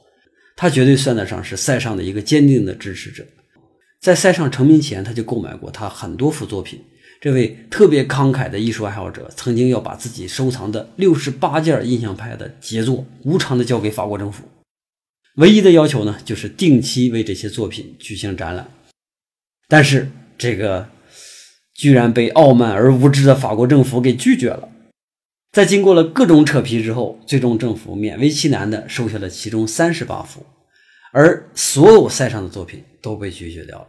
[0.57, 3.25] 他绝对算得上是塞尚的一个坚定的支持者。
[4.01, 6.83] 在塞尚成名前，他就购买过他很多幅作品。
[7.21, 14.45] 这位特别慷慨的艺术爱好者曾经要把自己收藏的六十八件印象派的杰作无偿的交给法国政府，
[15.37, 18.69] 唯一的要求呢，就是定期为这些作品举行展览。
[19.69, 20.89] 但是这个。
[21.75, 24.69] 居然被傲慢而无知的法国政府给拒绝了。
[25.53, 30.47] 在经过了各种扯皮之后，最终政府勉为其难地收下了其中三十八幅，
[31.13, 33.89] 而所有塞尚的作品都被拒绝掉了。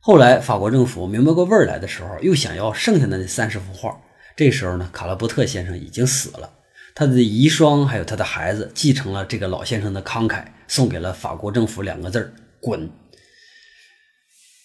[0.00, 3.94] 后来法国政府明白过味儿来的时候，又想要剩下的那三十幅画。
[4.34, 6.50] 这时候呢，卡拉波特先生已经死了，
[6.94, 12.88] 他的遗孀还有他的孩子继承了这个老先生的慷慨，送给了法国政府两个字儿：滚。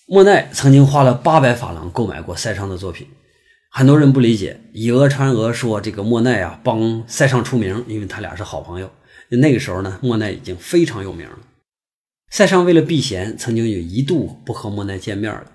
[0.08, 3.10] 莫奈曾经花了八百法郎购买过塞尚的作品。
[3.76, 8.92] 很多人不理解，以讹传讹说这个莫奈啊帮塞尚出名，因为他俩是好朋友。
[9.30, 11.40] 那个时候呢，莫奈已经非常有名了。
[12.30, 15.52] 塞尚为了避嫌，曾经有一度不和莫奈见面了。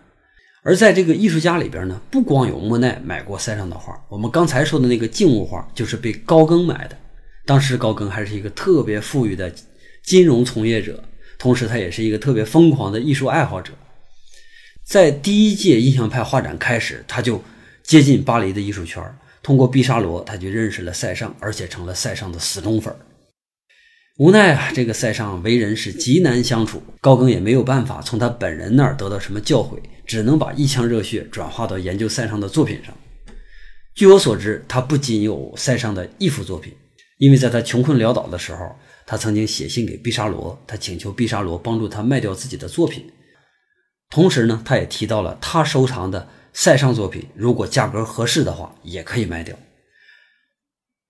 [0.64, 6.98] 而在这个艺术家里边呢，不光有莫奈买过塞尚的画，我们刚才说的那个静物画就是被高更买的。
[7.46, 9.48] 当时高更还是一个特别富裕的
[10.02, 11.04] 金融从业者，
[11.38, 13.72] 同时他也是一个特别疯狂的艺术爱好者。
[14.84, 17.40] 在第一届印象派画展开始，他就。
[17.88, 19.02] 接近巴黎的艺术圈，
[19.42, 22.94] 通过毕沙罗，他就认识了塞尚，而且成了塞尚的死忠粉。
[24.18, 32.94] 无奈啊，这个塞尚为人是极难相处，高更也没有办法从他本人那儿得到什么教诲，只能把一腔热血转化到研究塞尚的作品上。
[33.94, 36.74] 据我所知，他不仅有塞尚的一幅作品，
[37.16, 43.10] 因为在他穷困潦倒的时候，他曾经写信给毕沙罗，他请求毕沙罗帮助他卖掉自己的作品。
[44.10, 46.28] 同时呢，他也提到了他收藏的。
[46.52, 49.56] 塞尚作品如果价格合适的话，也可以卖掉。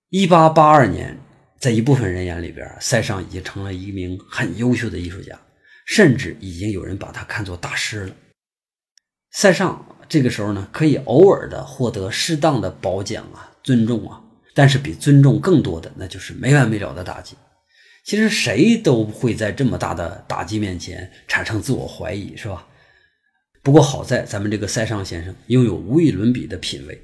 [0.09, 1.17] 一八八二年，
[1.59, 5.39] 在一部分人眼里边，塞尚已经成了一名很优秀的艺术家，
[5.85, 8.15] 甚至已经有人把他看作大师了。
[9.31, 14.21] 塞尚这个时候呢，可以偶尔的获得适当的褒奖啊、尊重啊，
[14.55, 17.35] 但是比尊重更多的，那就是没完没了的打击。
[18.03, 22.65] 其实谁都会在这么大的打击面前产生自我怀疑，是吧？
[23.61, 26.99] 不过好在咱们这个塞尚先生拥有无与伦比的品味，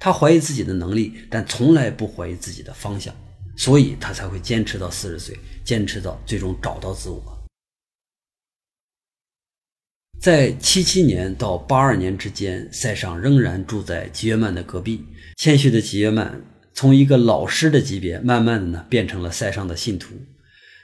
[0.00, 3.14] 他怀疑自己的能力，但从来不怀疑自己的方向，
[3.56, 7.22] 所以他才会坚持到四十岁，坚持到最终找到自我。
[10.18, 15.04] 在七七年到八二年之间，塞尚仍然住在吉约曼的隔壁。
[15.36, 16.40] 谦虚的吉约曼
[16.72, 20.14] 从一个老师的级别，慢慢的呢变成了塞尚的信徒。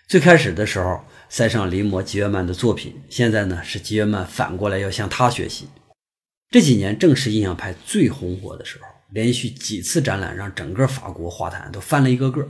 [0.06, 1.02] 最开始的时候。
[1.36, 5.66] 塞尚临摹吉约曼的作品，现在呢是吉约曼反过来要向他学习。
[6.48, 12.48] 这几年正是印象派最红火的时候，连续几次展览让整个法国画坛都翻了一个个。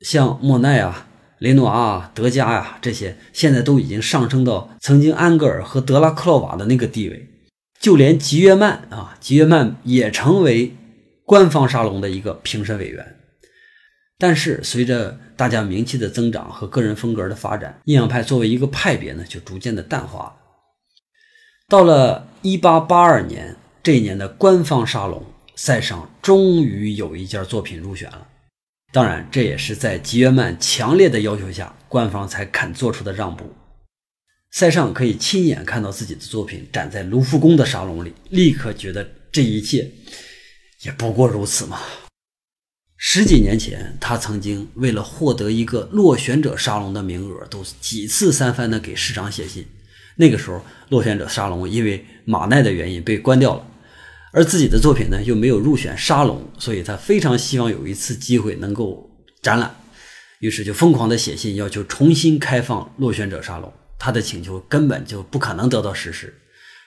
[0.00, 7.26] 像莫奈啊、雷诺阿、德加呀这些，现在都已经上升到曾经安格尔和德拉克洛瓦的那个地位。
[7.80, 10.76] 就连吉约曼啊，吉约曼也成为
[11.24, 13.16] 官方沙龙的一个评审委员。
[14.20, 20.36] 但是随着大家名气的增长和个人风格的发展，印象派作为一个派别呢，就逐渐的淡化了。
[21.66, 25.24] 到了一八八二年这一年的官方沙龙，
[25.56, 28.26] 塞尚终于有一件作品入选了。
[28.92, 33.50] 当然，这也是在吉约曼强烈的要求下，官方才肯做出的让步。
[34.50, 39.90] 塞尚可以亲眼看到自己的作品展在卢浮宫的沙龙里，立刻觉得这一切
[40.82, 41.80] 也不过如此嘛。
[43.02, 49.66] 十几年前，他曾经为了获得一个落选者沙龙的名额，都几次三番的给市长写信。
[50.16, 53.66] 那个时候，落选者沙龙因为马奈的原因被关掉了，
[54.32, 59.10] 而自己的作品呢又没有入选沙龙，所以他非常希望有一次机会能够
[59.40, 59.74] 展览，
[60.40, 63.72] 于是就疯狂的写信要求重新开放落选者沙龙。
[63.98, 66.34] 他的请求根本就不可能得到实施。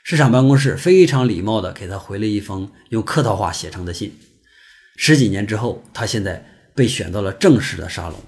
[0.04, 4.16] 市场办公室非常礼貌的给他回了一封用客套话写成的信。
[4.96, 8.20] 十几年之后，他现在被选到了正式的沙龙，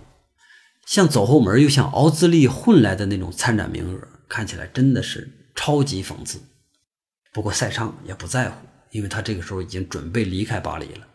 [0.86, 6.40] 像走后门又像奥兹利混来的那种参展名额，看起来真的是超级讽刺。
[7.32, 11.08] 不过塞尚也不在乎，因为他这个时候已经准备离开巴黎了，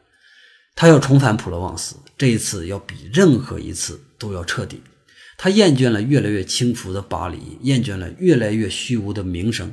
[0.77, 4.83] 他要重返普罗旺斯，这一次要比任何一次都要彻底。
[5.37, 9.73] 他厌倦了越来越轻浮的巴黎，厌倦了越来越虚无的名声，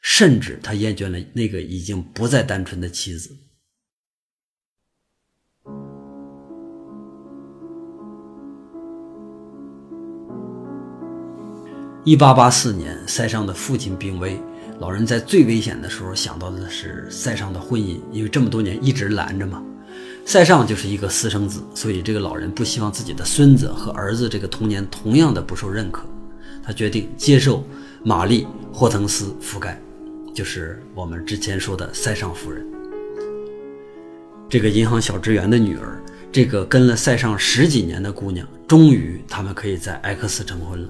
[0.00, 3.36] 甚至他厌倦了那个已经不再单纯的妻子。
[12.04, 14.36] 一八八四年，塞尚的父亲病危，
[14.80, 19.62] 老人在最危险的时候想到的是塞尚的婚姻，因为这么多年一直拦着嘛。
[20.24, 26.02] 塞尚就是一个私生子，所以这个老人不希望自己的孙子和儿子这个童年同样的不受认可，
[26.60, 27.64] 他决定接受
[28.02, 29.80] 玛丽·霍滕斯·覆盖，
[30.34, 32.66] 就是我们之前说的塞尚夫人。
[34.48, 40.88] 这个银行小职员的女儿，这个跟了塞尚十几年的姑娘，终于他们可以在埃克斯成婚了。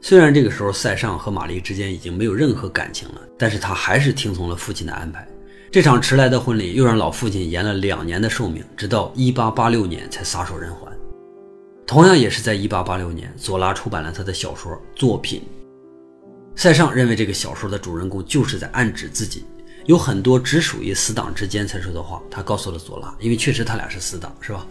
[0.00, 5.26] 虽然这个时候塞尚和玛丽之间已经没有任何感情了，但是他还是听从了父亲的安排。
[5.70, 10.90] 这场迟来的婚礼又让老父亲延了两年的寿命，直到1886年才撒手人寰。
[11.86, 15.42] 同样也是在1886年，左拉出版了他的小说作品。
[16.54, 19.44] 塞尚认为这个小说的主人公就是在暗指自己，
[19.86, 24.66] 有很多只属于死党之间才说的话，他告诉了左拉，因为确实他俩是死党，是吧？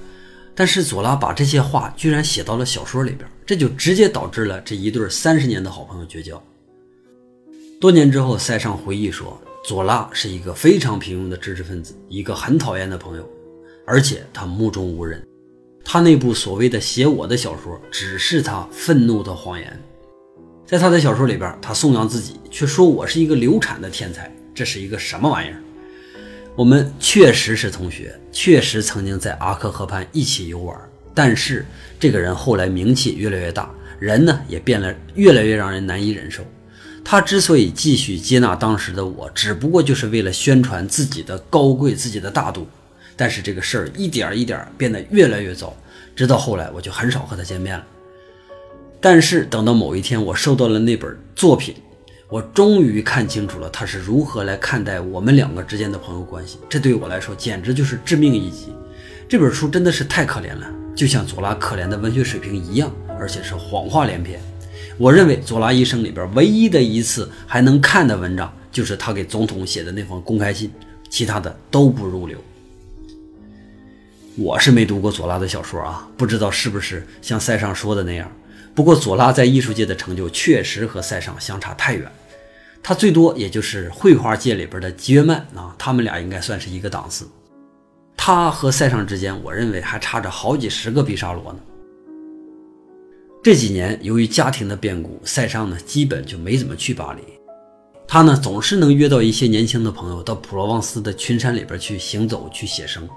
[0.57, 6.41] 但是左拉把这些话居然写到了小说里边，这就直接导致了这一对三十年的好朋友绝交。
[7.79, 9.39] 多年之后，塞尚回忆说。
[9.65, 13.29] 左拉是一个非常平庸的知识分子，一个很讨厌的朋友，
[13.85, 15.21] 而且他目中无人。
[15.83, 19.77] 他那部所谓的写我的小说，只是他愤怒的谎言。
[20.65, 25.61] 在他的小说里边，他颂扬自己，却说我是一个流产的天才，这是一个什么玩意儿？
[26.57, 30.75] 我们确实是同学，确实曾经在阿克河畔一起游玩，
[31.13, 31.63] 但是
[31.99, 36.43] 这个人后来名气越来越大，人呢也变得越来越让人难以忍受。
[37.05, 42.67] 他之所以继续接纳当时的我，只不过就是为了宣传自己的高贵、自己的大度。
[43.15, 45.75] 但是这个事儿一点一点变得越来越糟，
[46.15, 47.85] 直到后来我就很少和他见面了。
[48.99, 51.75] 但是等到某一天，我收到了那本作品，
[52.29, 56.59] 我终于看清楚了他是如何来看待我们两个之间的朋友关系。
[56.67, 58.73] 这对我来说简直就是致命一击。
[59.29, 64.41] 这本书真的是太可怜了，就像左拉可怜的文学水平一样，而且是谎话连篇。
[64.97, 70.69] 我认为左拉一生里边唯一的一次还能看的文章，就是他给总统写的那封公开信，
[71.09, 72.37] 其他的都不入流。
[74.35, 78.29] 我是没读过左拉的小说啊，不知道是不是像塞尚说的那样。
[78.77, 82.11] 不过左拉在艺术界的成就确实和塞尚相差太远，
[82.83, 87.27] 他最多也就是绘画界里边的吉约曼啊，他们俩应该算是一个档次。
[88.15, 91.59] 他和塞尚之间，我认为还差着好几十个毕沙罗呢。
[93.43, 97.23] 这几年，由于家庭的变故，塞尚呢基本就没怎么去巴黎。
[98.07, 103.09] 他呢总是能约到一些年轻的朋友到普罗旺斯的群山里边去行走、去写生。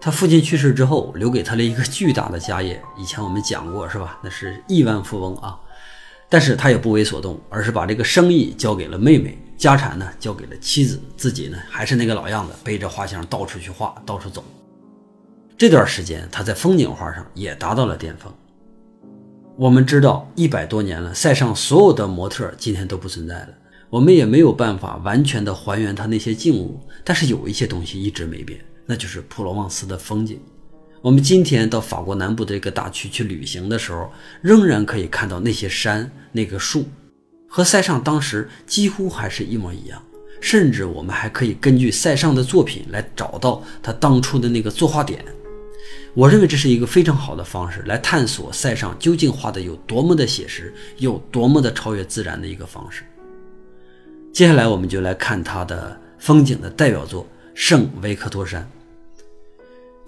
[0.00, 2.80] 他父亲去世之后，留给他了一个巨大的家业。
[2.96, 4.18] 以前我们讲过，是吧？
[4.24, 5.60] 那是亿万富翁啊。
[6.28, 14.42] 但是他也不为所动，而是把这个生意交给了妹妹，家产呢交给了妻子，自己呢还是那个老样子，背着画箱到处去画，到处走。
[15.58, 18.32] 这段时间，他在风景画上也达到了巅峰。
[19.56, 23.48] 我们知道一百多年了，塞尚所有的模特今天都不存在了，
[23.90, 28.58] 我们也没有办法完全的还原他那些静物，但是有一些东西一直没变，
[28.90, 30.40] 那就是普罗旺斯的风景。
[31.00, 34.10] 我们今天到法国南部的一个大区去旅行的时候，
[34.42, 36.88] 仍然可以看到那些山、那个树，
[37.46, 40.02] 和塞尚当时几乎还是一模一样。
[40.40, 45.24] 甚至我们还可以根据塞尚的作品来找到他当初的那个作画点。
[46.12, 53.04] 我认为这是一个非常好的方式来探索塞尚究竟画的有多么的写实，有多么的超越自然的一个方式。
[54.32, 57.22] 接下来我们就来看他的风景的代表作
[57.54, 58.62] 《圣维克托山》。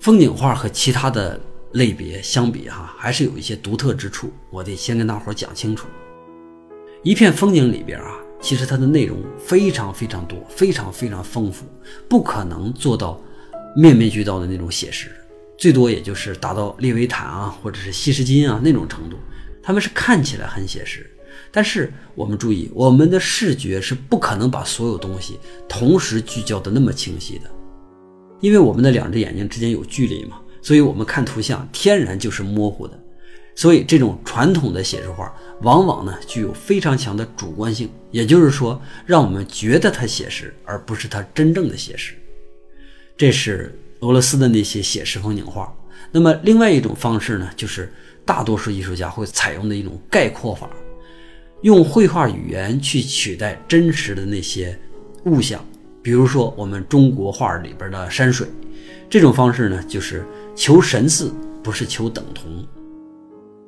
[0.03, 1.41] 风景画和其他的
[1.75, 4.33] 类别相比，哈，还是有一些独特之处。
[4.51, 5.87] 我得先跟大伙讲清楚。
[7.05, 11.65] 一片风景里边啊，其实它的内容非常非常多，非常非常丰富，
[12.09, 13.23] 不可能做到
[13.77, 15.09] 面面俱到的那种写实。
[15.57, 19.17] 最多也就是达到列维坦啊，或者是希什金啊那种程度，
[19.63, 21.09] 他们是看起来很写实，
[21.53, 25.39] 但是我们注意，我们的视觉是不可能把所有东西
[25.69, 27.49] 同时聚焦的那么清晰的，
[28.43, 33.01] 因为我们的两只眼睛之间有距离嘛，所以我们看图像天然就是模糊的，
[33.55, 42.13] 所以这种传统的写实画往往呢具有非常强的主观性，也就是说，让我们觉得它写实，而不是它真正的写实，
[43.17, 43.75] 这是。
[44.03, 45.73] 俄罗斯的那些写实风景画，
[46.11, 47.89] 那么另外一种方式呢，就是
[48.25, 50.69] 大多数艺术家会采用的一种概括法，
[51.61, 54.77] 用绘画语言去取代真实的那些
[55.27, 55.65] 物象，
[56.03, 58.49] 比如说我们中国画里边的山水，
[59.09, 60.25] 这种方式呢，就是
[60.57, 61.33] 求神似，
[61.63, 62.67] 不是求等同。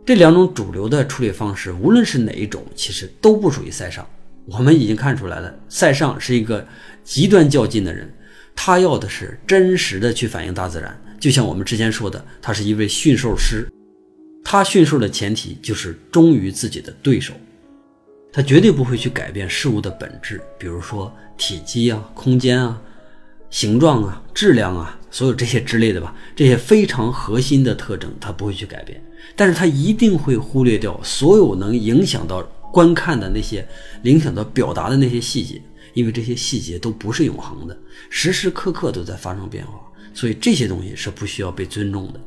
[0.05, 4.05] 这两种主流的处理方式，无论是哪一种，其实都不属于塞尚。
[4.47, 6.67] 我们已经看出来了，塞尚是一个
[7.05, 8.13] 极端较劲的人。
[8.57, 13.67] 他要的是真实的去反映大自然，就像我们之前说的，他是一位驯兽师。
[14.45, 17.33] 他驯兽的前提就是忠于自己的对手，
[18.35, 22.83] 他绝对不会去改变事物的本质，比如说体积啊、空间啊、
[23.49, 29.01] 形状啊、质量啊，所有这些之类的吧，这些非常核心的特征他不会去改变，
[29.37, 33.65] 但是他一定会忽略掉所有能影响到观看的那些、
[34.03, 35.63] 影响到表达的那些细节。
[35.93, 37.79] 因为这些细节都不是永恒的，
[38.11, 39.75] 时时刻刻都在发生变化，
[40.13, 42.21] 所以这些东西是不需要被尊重的。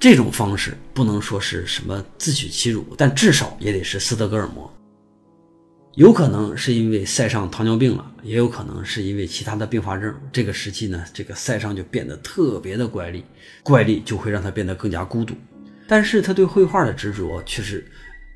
[0.00, 4.72] 这种方式不能说是什么自取其辱，但至少也得是斯德哥尔摩。
[5.94, 10.14] 有可能是因为塞尚糖尿病了，也有可能是因为其他的并发症。
[10.32, 13.22] 这个时期呢，这个塞尚就变得特别的怪力，
[13.62, 15.34] 怪力就会让他变得更加孤独。
[15.86, 17.86] 但是他对绘画的执着却是，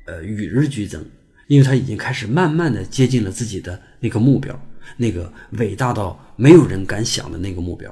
[0.05, 1.03] 呃，与日俱增，
[1.47, 4.59] 因为他已经开始慢慢的接近了自己的那个目标，
[4.95, 7.91] 那个伟大到没有人敢想的那个目标。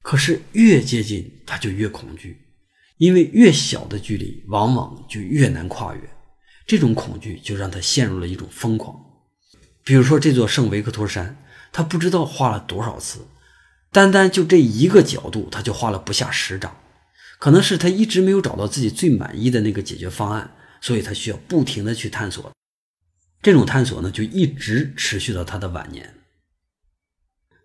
[0.00, 2.38] 可是越接近，他就越恐惧，
[2.96, 6.00] 因为越小的距离往往就越难跨越。
[6.66, 8.98] 这种恐惧就让他陷入了一种疯狂。
[9.84, 11.36] 比如说这座圣维克托山，
[11.72, 13.26] 他不知道画了多少次，
[13.92, 16.74] 单单就这一个角度，他就画了不下十张。
[17.38, 20.50] 可能是他一直没有找到自己最满意的那个解决方案，
[20.80, 22.50] 所以他需要不停的去探索。
[23.42, 26.14] 这种探索呢，就一直持续到他的晚年。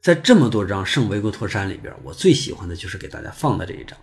[0.01, 3.97] 在这么多张圣维克托山里边，我最喜欢的就是给大家放的这一张。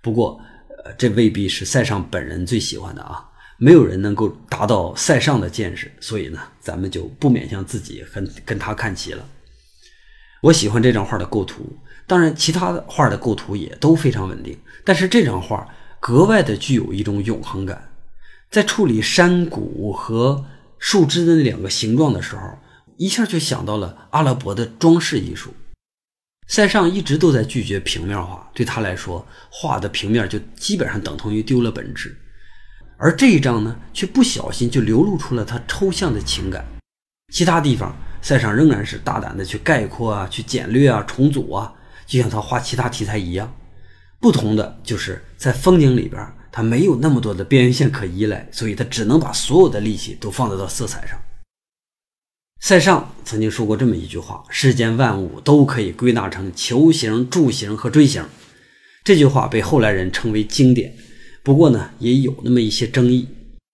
[0.00, 0.40] 不过，
[0.84, 3.28] 呃，这未必是塞尚本人最喜欢的啊。
[3.60, 9.28] 没有人能够达到塞尚的见识，所以呢，咱们就不勉强自己跟跟他看齐了。
[10.42, 17.90] 我喜欢这张画的构图，当然其他的画的构图也都非常稳定，但是这张画格外的具有一种永恒感。
[18.48, 20.46] 在处理山谷和
[20.78, 22.42] 树枝的那两个形状的时候，
[22.96, 25.52] 一下就想到了阿拉伯的装饰艺术。
[26.46, 32.16] 塞尚一直都在拒绝平面画，对他来说，画的平面就基本上等同于丢了本质。
[33.00, 36.64] 而这一张呢，却不小心就流露出了他抽象的情感。
[37.32, 41.72] 其他地方，塞尚仍然是大胆的去概括啊，去简略啊，重组啊，
[42.06, 43.54] 就像他画其他题材一样。
[44.20, 51.16] 不同的就是在风景里边，他没有那么多的边缘线可依赖，所以他只能把所有的力气都放在到色彩上。
[52.60, 58.26] 塞尚曾经说过这么一句话：“世间万物都可以归纳成球形、柱形和锥形。”
[59.04, 60.92] 这句话被后来人称为经典。
[61.48, 63.26] 不过呢，也有那么一些争议。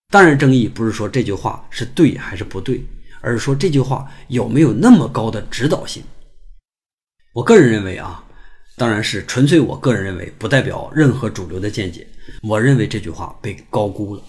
[0.09, 2.81] 当然，争议不是说这句话是对还是不对，
[3.19, 6.01] 而是说这句话有没有那么高的指导性。
[7.33, 8.23] 我个人认为啊，
[8.77, 12.07] 当然是纯粹我个人认为，不代表任何主流的见解。
[12.43, 14.23] 我认为这句话被高估了。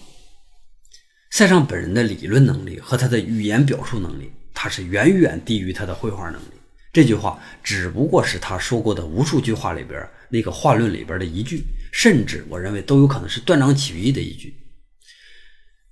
[1.31, 6.59] 塞尚本人的理论能力和他的语言表述能力，他是远远低于他的绘画能力。
[6.91, 11.63] 这句话只不过是他说过的无数句话里边那个话论里边的一句。
[11.97, 14.55] 甚至我认为都有可能是断章取义的一句。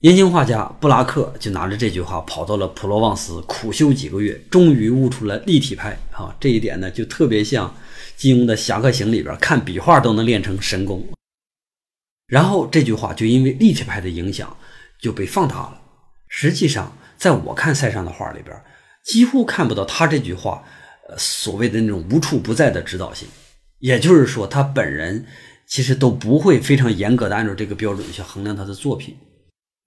[0.01, 6.35] 年轻画家布拉克就拿着这句话跑到了普罗旺斯苦修几个月，终于悟出了立体派啊！
[6.39, 7.75] 这一点呢，就特别像
[8.15, 11.03] 金庸的《侠客行》里边看笔画都能练成神功。
[12.27, 14.55] 然后这句话就因为立体派的影响
[15.01, 15.81] 就被放大了。
[16.27, 18.55] 实际上，在我看塞尚的画里边，
[19.03, 20.63] 几乎看不到他这句话
[21.09, 23.27] 呃所谓的那种无处不在的指导性。
[23.79, 25.25] 也就是说，他本人。
[25.67, 29.15] 其实都不会非常严格的按照这个标准去衡量他的作品，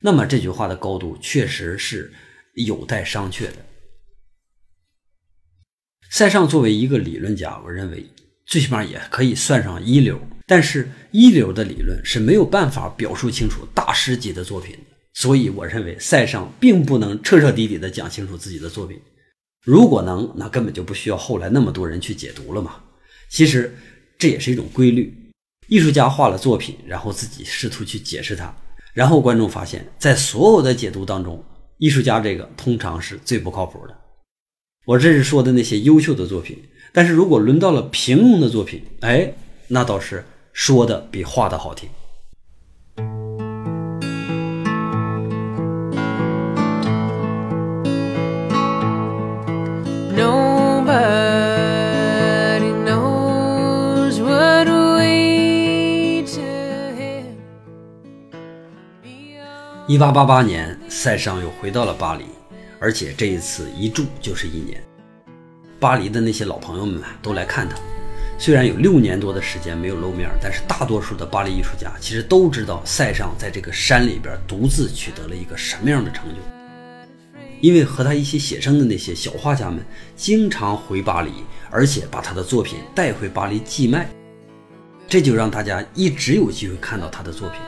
[0.01, 2.13] 那么这句话的高度确实是
[2.55, 3.65] 有待商榷的。
[6.11, 8.07] 塞尚作为一个理论家，我认为
[8.47, 18.99] 最起码也可以算上一流，但是一流的理论是没有办法表述清楚大师级的作品的，所以我认为塞尚并不能彻彻底底的讲清楚自己的作品。
[19.63, 22.81] 如果能，那根本就不需要后来那么多人去解读了嘛。
[23.29, 23.77] 其实
[24.17, 25.15] 这也是一种规律。
[25.69, 28.51] 艺术家画了作品，然后自己试图去解释它，
[28.95, 31.45] 然后观众发现，在所有的解读当中，
[31.77, 33.95] 艺术家这个通常是最不靠谱的。
[34.87, 36.59] 我这是说的那些优秀的作品，
[36.91, 39.31] 但是如果轮到了平庸的作品，哎，
[39.69, 41.89] 那倒是说的比画的好听。
[59.89, 62.27] 一八八八年，塞尚又回到了巴黎，
[62.79, 64.79] 而且这一次一住就是一年。
[65.81, 67.75] 巴黎的那些老朋友们都来看他。
[68.39, 76.37] 虽然有六年多的时间没有露面，但是大多数的巴黎艺术家其实都知道塞尚在这个山里边独自取得了一个什么样的成就。
[77.63, 79.83] 因为和他一起写生的那些小画家们
[80.15, 81.33] 经常回巴黎，
[81.71, 84.07] 而且把他的作品带回巴黎寄卖，
[85.09, 87.59] 这就让大家一直有机会看到他的作品。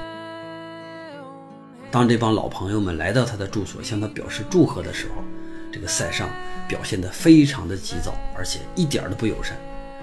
[1.90, 5.24] 当这帮老朋友们来到他的住所向他表示祝贺的时候，
[5.72, 6.28] 这个塞尚
[6.68, 9.56] 表现得非常的急躁，而且一点都不友善。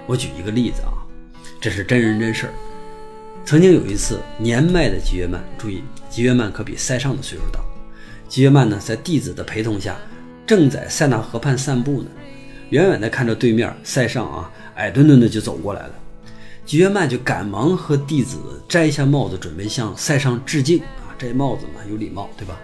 [0.06, 0.92] 我举一个例子啊，
[1.60, 2.52] 这是真人真事儿。
[3.44, 7.60] 曾经有一次，年迈的吉约曼，注意，吉约曼可比塞尚的岁数大。
[8.28, 9.96] 吉约曼呢，在弟子的陪同下，
[10.46, 12.08] 正在塞纳河畔散步呢，
[12.68, 15.94] 远远地看着对面塞尚啊，矮墩墩的就走过来了。
[16.66, 18.36] 吉约曼就赶忙和弟子
[18.68, 20.82] 摘下帽子，准备向塞尚致敬。
[21.18, 22.56] 摘帽子嘛，有礼貌，对吧？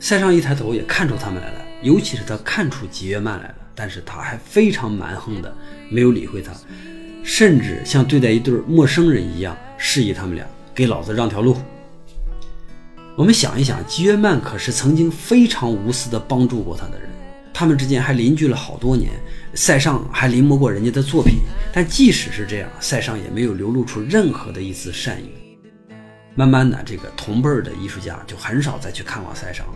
[0.00, 5.54] 塞尚一抬头也看出他们来了，尤其是他看出吉约曼来了，但是他还非常蛮横的
[5.90, 6.52] 没有理会他，
[7.22, 10.44] 甚至像对待一对陌生人一样示意他们俩
[10.74, 11.56] 给老子让条路。
[13.16, 17.10] 我们想一想，吉约曼可是曾经非常无私的帮助过他的人，
[17.52, 19.12] 他们之间还邻居了好多年，
[19.52, 21.40] 塞尚还临摹过人家的作品，
[21.72, 25.28] 但即使是这样，塞尚也没有流露出任何的一丝善意。
[26.34, 29.66] 慢慢的，这个同辈儿的艺术家就很少再去看望塞尚。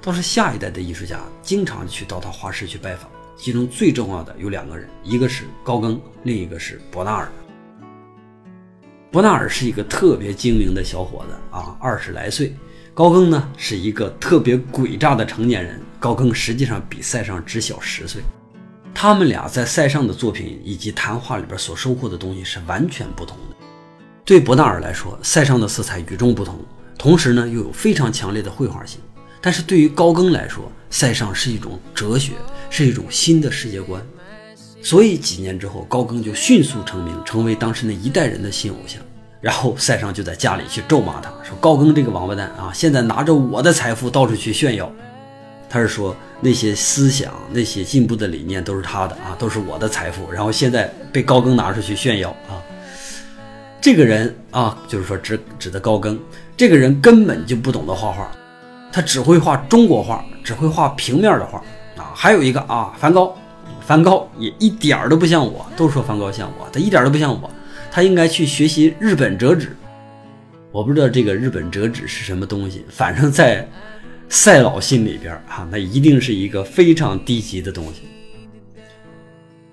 [0.00, 7.30] 倒是下一代的艺术家经常去到他画室去拜访，其中最重要的有两个人，一个是高更，另一个是伯纳尔。
[9.10, 12.48] 伯纳尔是一个特别精明的小伙子啊，二十来岁；
[12.94, 15.80] 高更呢是一个特别诡诈的成年人。
[16.00, 18.20] 高更实际上比塞尚只小十岁。
[18.92, 23.51] 他们俩在塞尚的作品以及谈话里边所收获的东西是完全不同的。
[24.24, 26.56] 对伯纳尔来说，塞尚的色彩与众不同，
[26.96, 29.00] 同时呢又有非常强烈的绘画性。
[29.40, 32.32] 但是对于高更来说，塞尚是一种哲学，
[32.70, 34.00] 是一种新的世界观。
[34.80, 39.00] 所以几年之后，高更就迅速成名，成为当时那一代人的新偶像。
[39.40, 44.88] 然后塞尚就在家里去咒骂他，说：“高更这个王八蛋啊，现在拿着我的财富到处去炫耀。”
[45.68, 50.30] 他是说那些思想、那些进步的理念都是他的啊，都是我的财富。
[50.30, 52.62] 然后现在被高更拿出去炫耀啊，
[53.82, 56.16] 这个人啊，就是说指指的高更，
[56.56, 58.30] 这个人根本就不懂得画画。
[58.92, 61.58] 他只会画中国画，只会画平面的画
[61.96, 62.12] 啊。
[62.14, 63.36] 还有一个啊，梵高，
[63.80, 65.66] 梵高也一点儿都不像我。
[65.76, 67.50] 都说梵高像我，他一点都不像我。
[67.90, 69.76] 他应该去学习日本折纸。
[70.70, 73.68] 我不知道这个日本折纸是什么东西，反正在
[74.28, 78.02] 赛老心里边啊，那一定是一个非常低级的东西。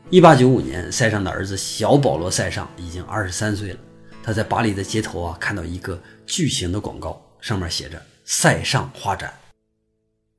[0.09, 3.77] 一八九五年，塞尚的儿子小保罗·塞尚已经二十三岁了。
[4.23, 8.01] 他在巴黎的街头啊，看到一个巨型的广告，上面写着。
[8.31, 9.33] 塞尚画展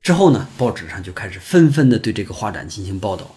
[0.01, 3.35] 之后呢，报纸上就开始纷纷的对这个画展进行报道，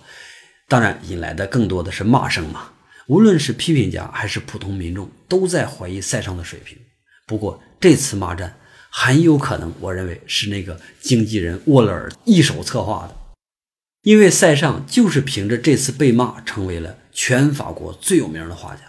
[0.68, 2.70] 当然引来的更多的是骂声嘛。
[3.08, 6.78] 无论是批评家还是普通民众，都在怀疑塞尚的水平。
[7.26, 8.56] 不过这次骂战
[8.90, 13.16] 很有可能，我认为是那个经纪人沃勒尔一手策划的，
[14.02, 18.82] 因为塞尚就是凭着这次被骂，成为了全法国最有名的画家。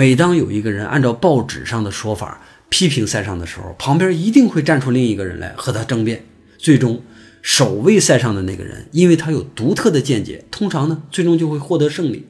[0.00, 2.40] 每当有一个人按照报纸上的说法，
[2.70, 6.24] 批评塞尚的时候，旁边一定会站出另一个人来和他争辩。
[6.56, 7.02] 最终，
[7.42, 12.26] 守卫塞尚的那个人，因为他有独特的见解，通常呢，最终就会获得胜利。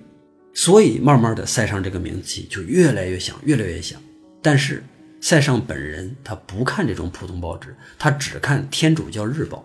[0.52, 4.00] 所以，慢慢的，塞尚这个名气就越来越响，越来越响。
[4.42, 4.82] 但是，
[5.20, 9.64] 塞尚本人他不看这种普通报纸，他只看《天主教日报》，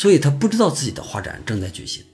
[0.00, 2.04] 所以他不知道自己的画展正在举行。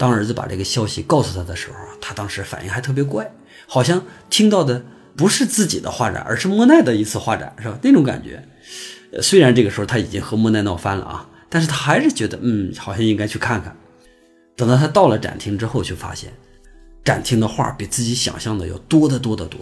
[0.00, 3.30] 当儿子把这个消息告诉他的时候啊，他当时反应还特别怪，
[3.66, 4.82] 好像听到的。
[5.16, 7.78] 不是自己的画展，而是莫奈的一次画展，是吧？
[7.82, 8.42] 那种感觉。
[9.20, 13.76] 虽然这个时候他已经和莫奈闹翻了啊，但是他还是觉得，嗯，好像应该去看看。
[14.56, 16.32] 等到他到了展厅之后，就发现
[17.04, 19.60] 展厅的画比自己想象的要多得多得多。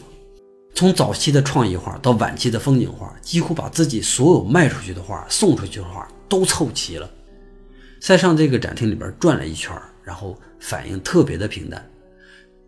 [0.74, 7.11] 从早期的创意画到晚期的风景画，几乎把自己所有卖出去的画、送出去的画都凑齐了。
[8.01, 9.74] 在上这个展厅里边转了一圈，
[10.09, 11.86] 然后反应特别的平淡。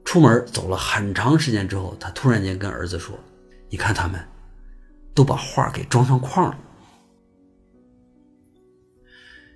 [0.05, 3.19] 出门走了很长时间之后，他突然间跟儿子说
[3.71, 4.21] ：“你看，他们
[5.15, 6.59] 都把画给装上框了。”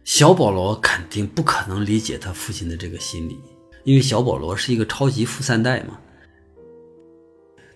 [0.04, 3.38] 小保罗肯定不可能理解他父亲的这个心理，
[3.84, 5.98] 因为小保罗是一个超级富三代嘛。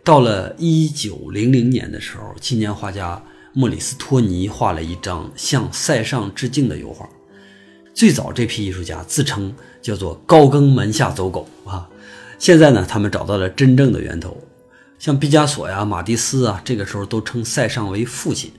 [0.03, 7.07] 到了一九零零年的时候，青年画家莫里斯托尼画了一张向塞尚致敬的油画。
[7.95, 9.53] 最早这批艺术家自称
[9.89, 11.89] 叫做“高更门下走狗”啊。
[12.39, 14.37] 现在呢，他们找到了真正的源头，
[14.99, 18.53] 像毕加索呀、马蒂斯啊，这个时候都称塞尚为父亲，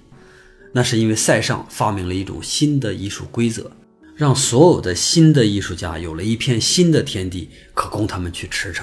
[0.74, 3.72] 那是因为塞尚发明了一种新的艺术规则，
[4.16, 8.82] 让所有的新的艺术家有了一片新的天地可供他们去驰骋。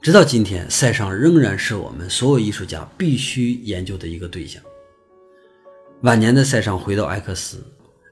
[0.00, 4.62] 直到今天，塞尚仍然是我们所有艺术家必须研究的一个对象。
[6.02, 7.62] 晚年的塞尚回到埃克斯，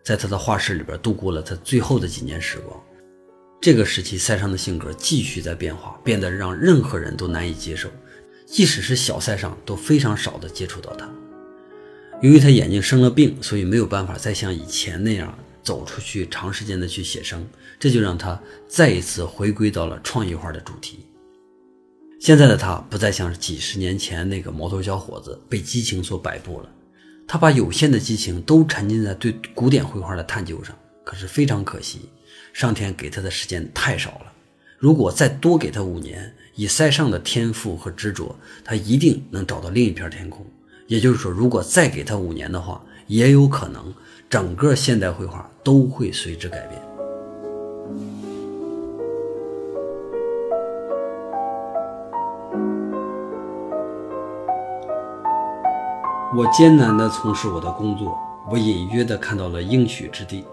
[0.05, 2.81] 在他的画室里边度过了他最后的几年时光。
[3.61, 7.89] 这个时期，塞尚的性格继续在变化，变得让任何人都难以接受，
[8.47, 11.09] 即使是小塞尚都非常少的接触到他。
[12.23, 17.45] 由于他眼睛生了病，所以没有办法再像以前那样走出去长时间的去写生，
[17.79, 21.01] 这就让他再一次回归到了创意画的主题。
[22.21, 26.71] 现在的他不再像几十年前那个毛头小伙子，被激情所摆布了。
[27.29, 32.09] 他把有限的激情都沉浸在对古典绘画的探究上，可是非常可惜。
[32.57, 34.33] 上天给他的时间太少了，
[34.79, 38.35] 如果再多给他五年，以塞尚的天赋和执着，
[38.65, 40.43] 他一定能找到另一片天空。
[40.87, 43.93] 也就是说，如果再给他五年的话，也有可能
[44.31, 46.81] 整个现代绘画都会随之改变。
[56.35, 58.17] 我艰难地从事我的工作，
[58.51, 60.47] 我隐约地看到了应许之地。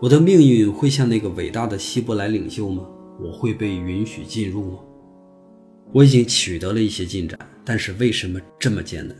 [0.00, 2.86] 我的命运会像那个伟大的希伯来领袖吗？
[3.20, 4.78] 我会被允许进入吗？
[5.92, 9.16] 我已经取得了一些进展，但是为什么这么艰难？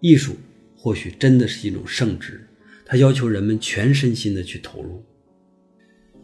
[0.00, 0.34] 艺术
[0.74, 2.48] 或许真的是一种圣职，
[2.86, 5.04] 它要求人们全身心的去投入。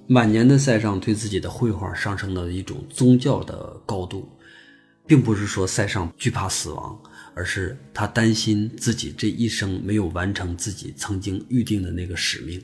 [0.08, 4.26] 晚年的塞尚对自己的绘画上升到一种宗教的高度，
[5.06, 6.98] 并不是说塞尚惧怕死亡，
[7.34, 12.60] 而是他担心自己这一生没有完成自己曾经预定的那个使命，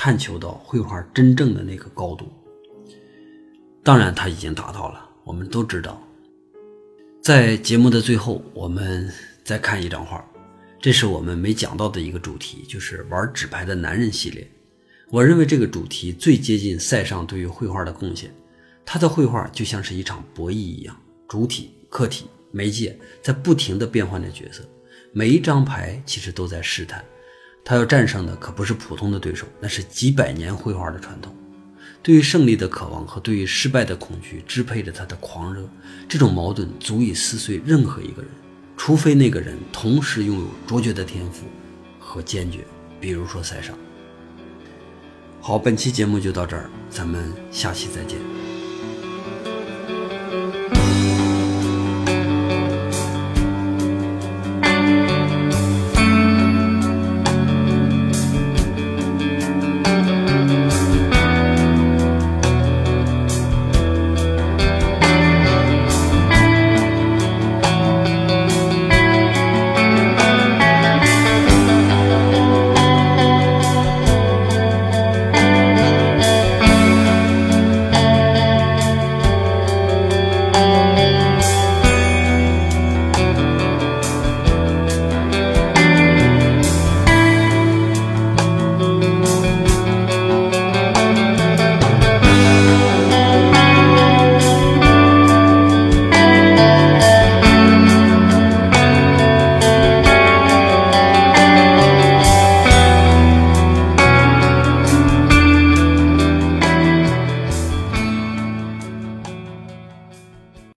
[0.00, 2.30] 探求到绘画真正的那个高度。
[3.82, 6.00] 当然，他已经达到了，我们都知道。
[7.20, 10.24] 在节目的最后，我们再看一张画，
[10.80, 14.48] 这是我们没讲到的一个主题，就是玩纸牌的男人系列。
[15.10, 18.32] 我认为这个主题最接近塞尚对于绘画的贡献。
[18.86, 20.96] 他的绘画就像是一场博弈一样，
[21.26, 24.62] 主体、客体、媒介在不停地变换着角色，
[25.12, 27.04] 每一张牌其实都在试探。
[27.68, 31.36] 他要战胜的可不是普通的对手，那是几百年绘画的传统。
[32.02, 35.68] 对于胜利的渴望和对于失败的恐惧支配着他的狂热，
[36.08, 38.30] 这种矛盾足以撕碎任何一个人，
[38.74, 41.44] 除非那个人同时拥有卓绝的天赋
[41.98, 42.64] 和坚决，
[42.98, 43.76] 比如说塞尚。
[45.38, 48.47] 好，本期节目就到这儿，咱们下期再见。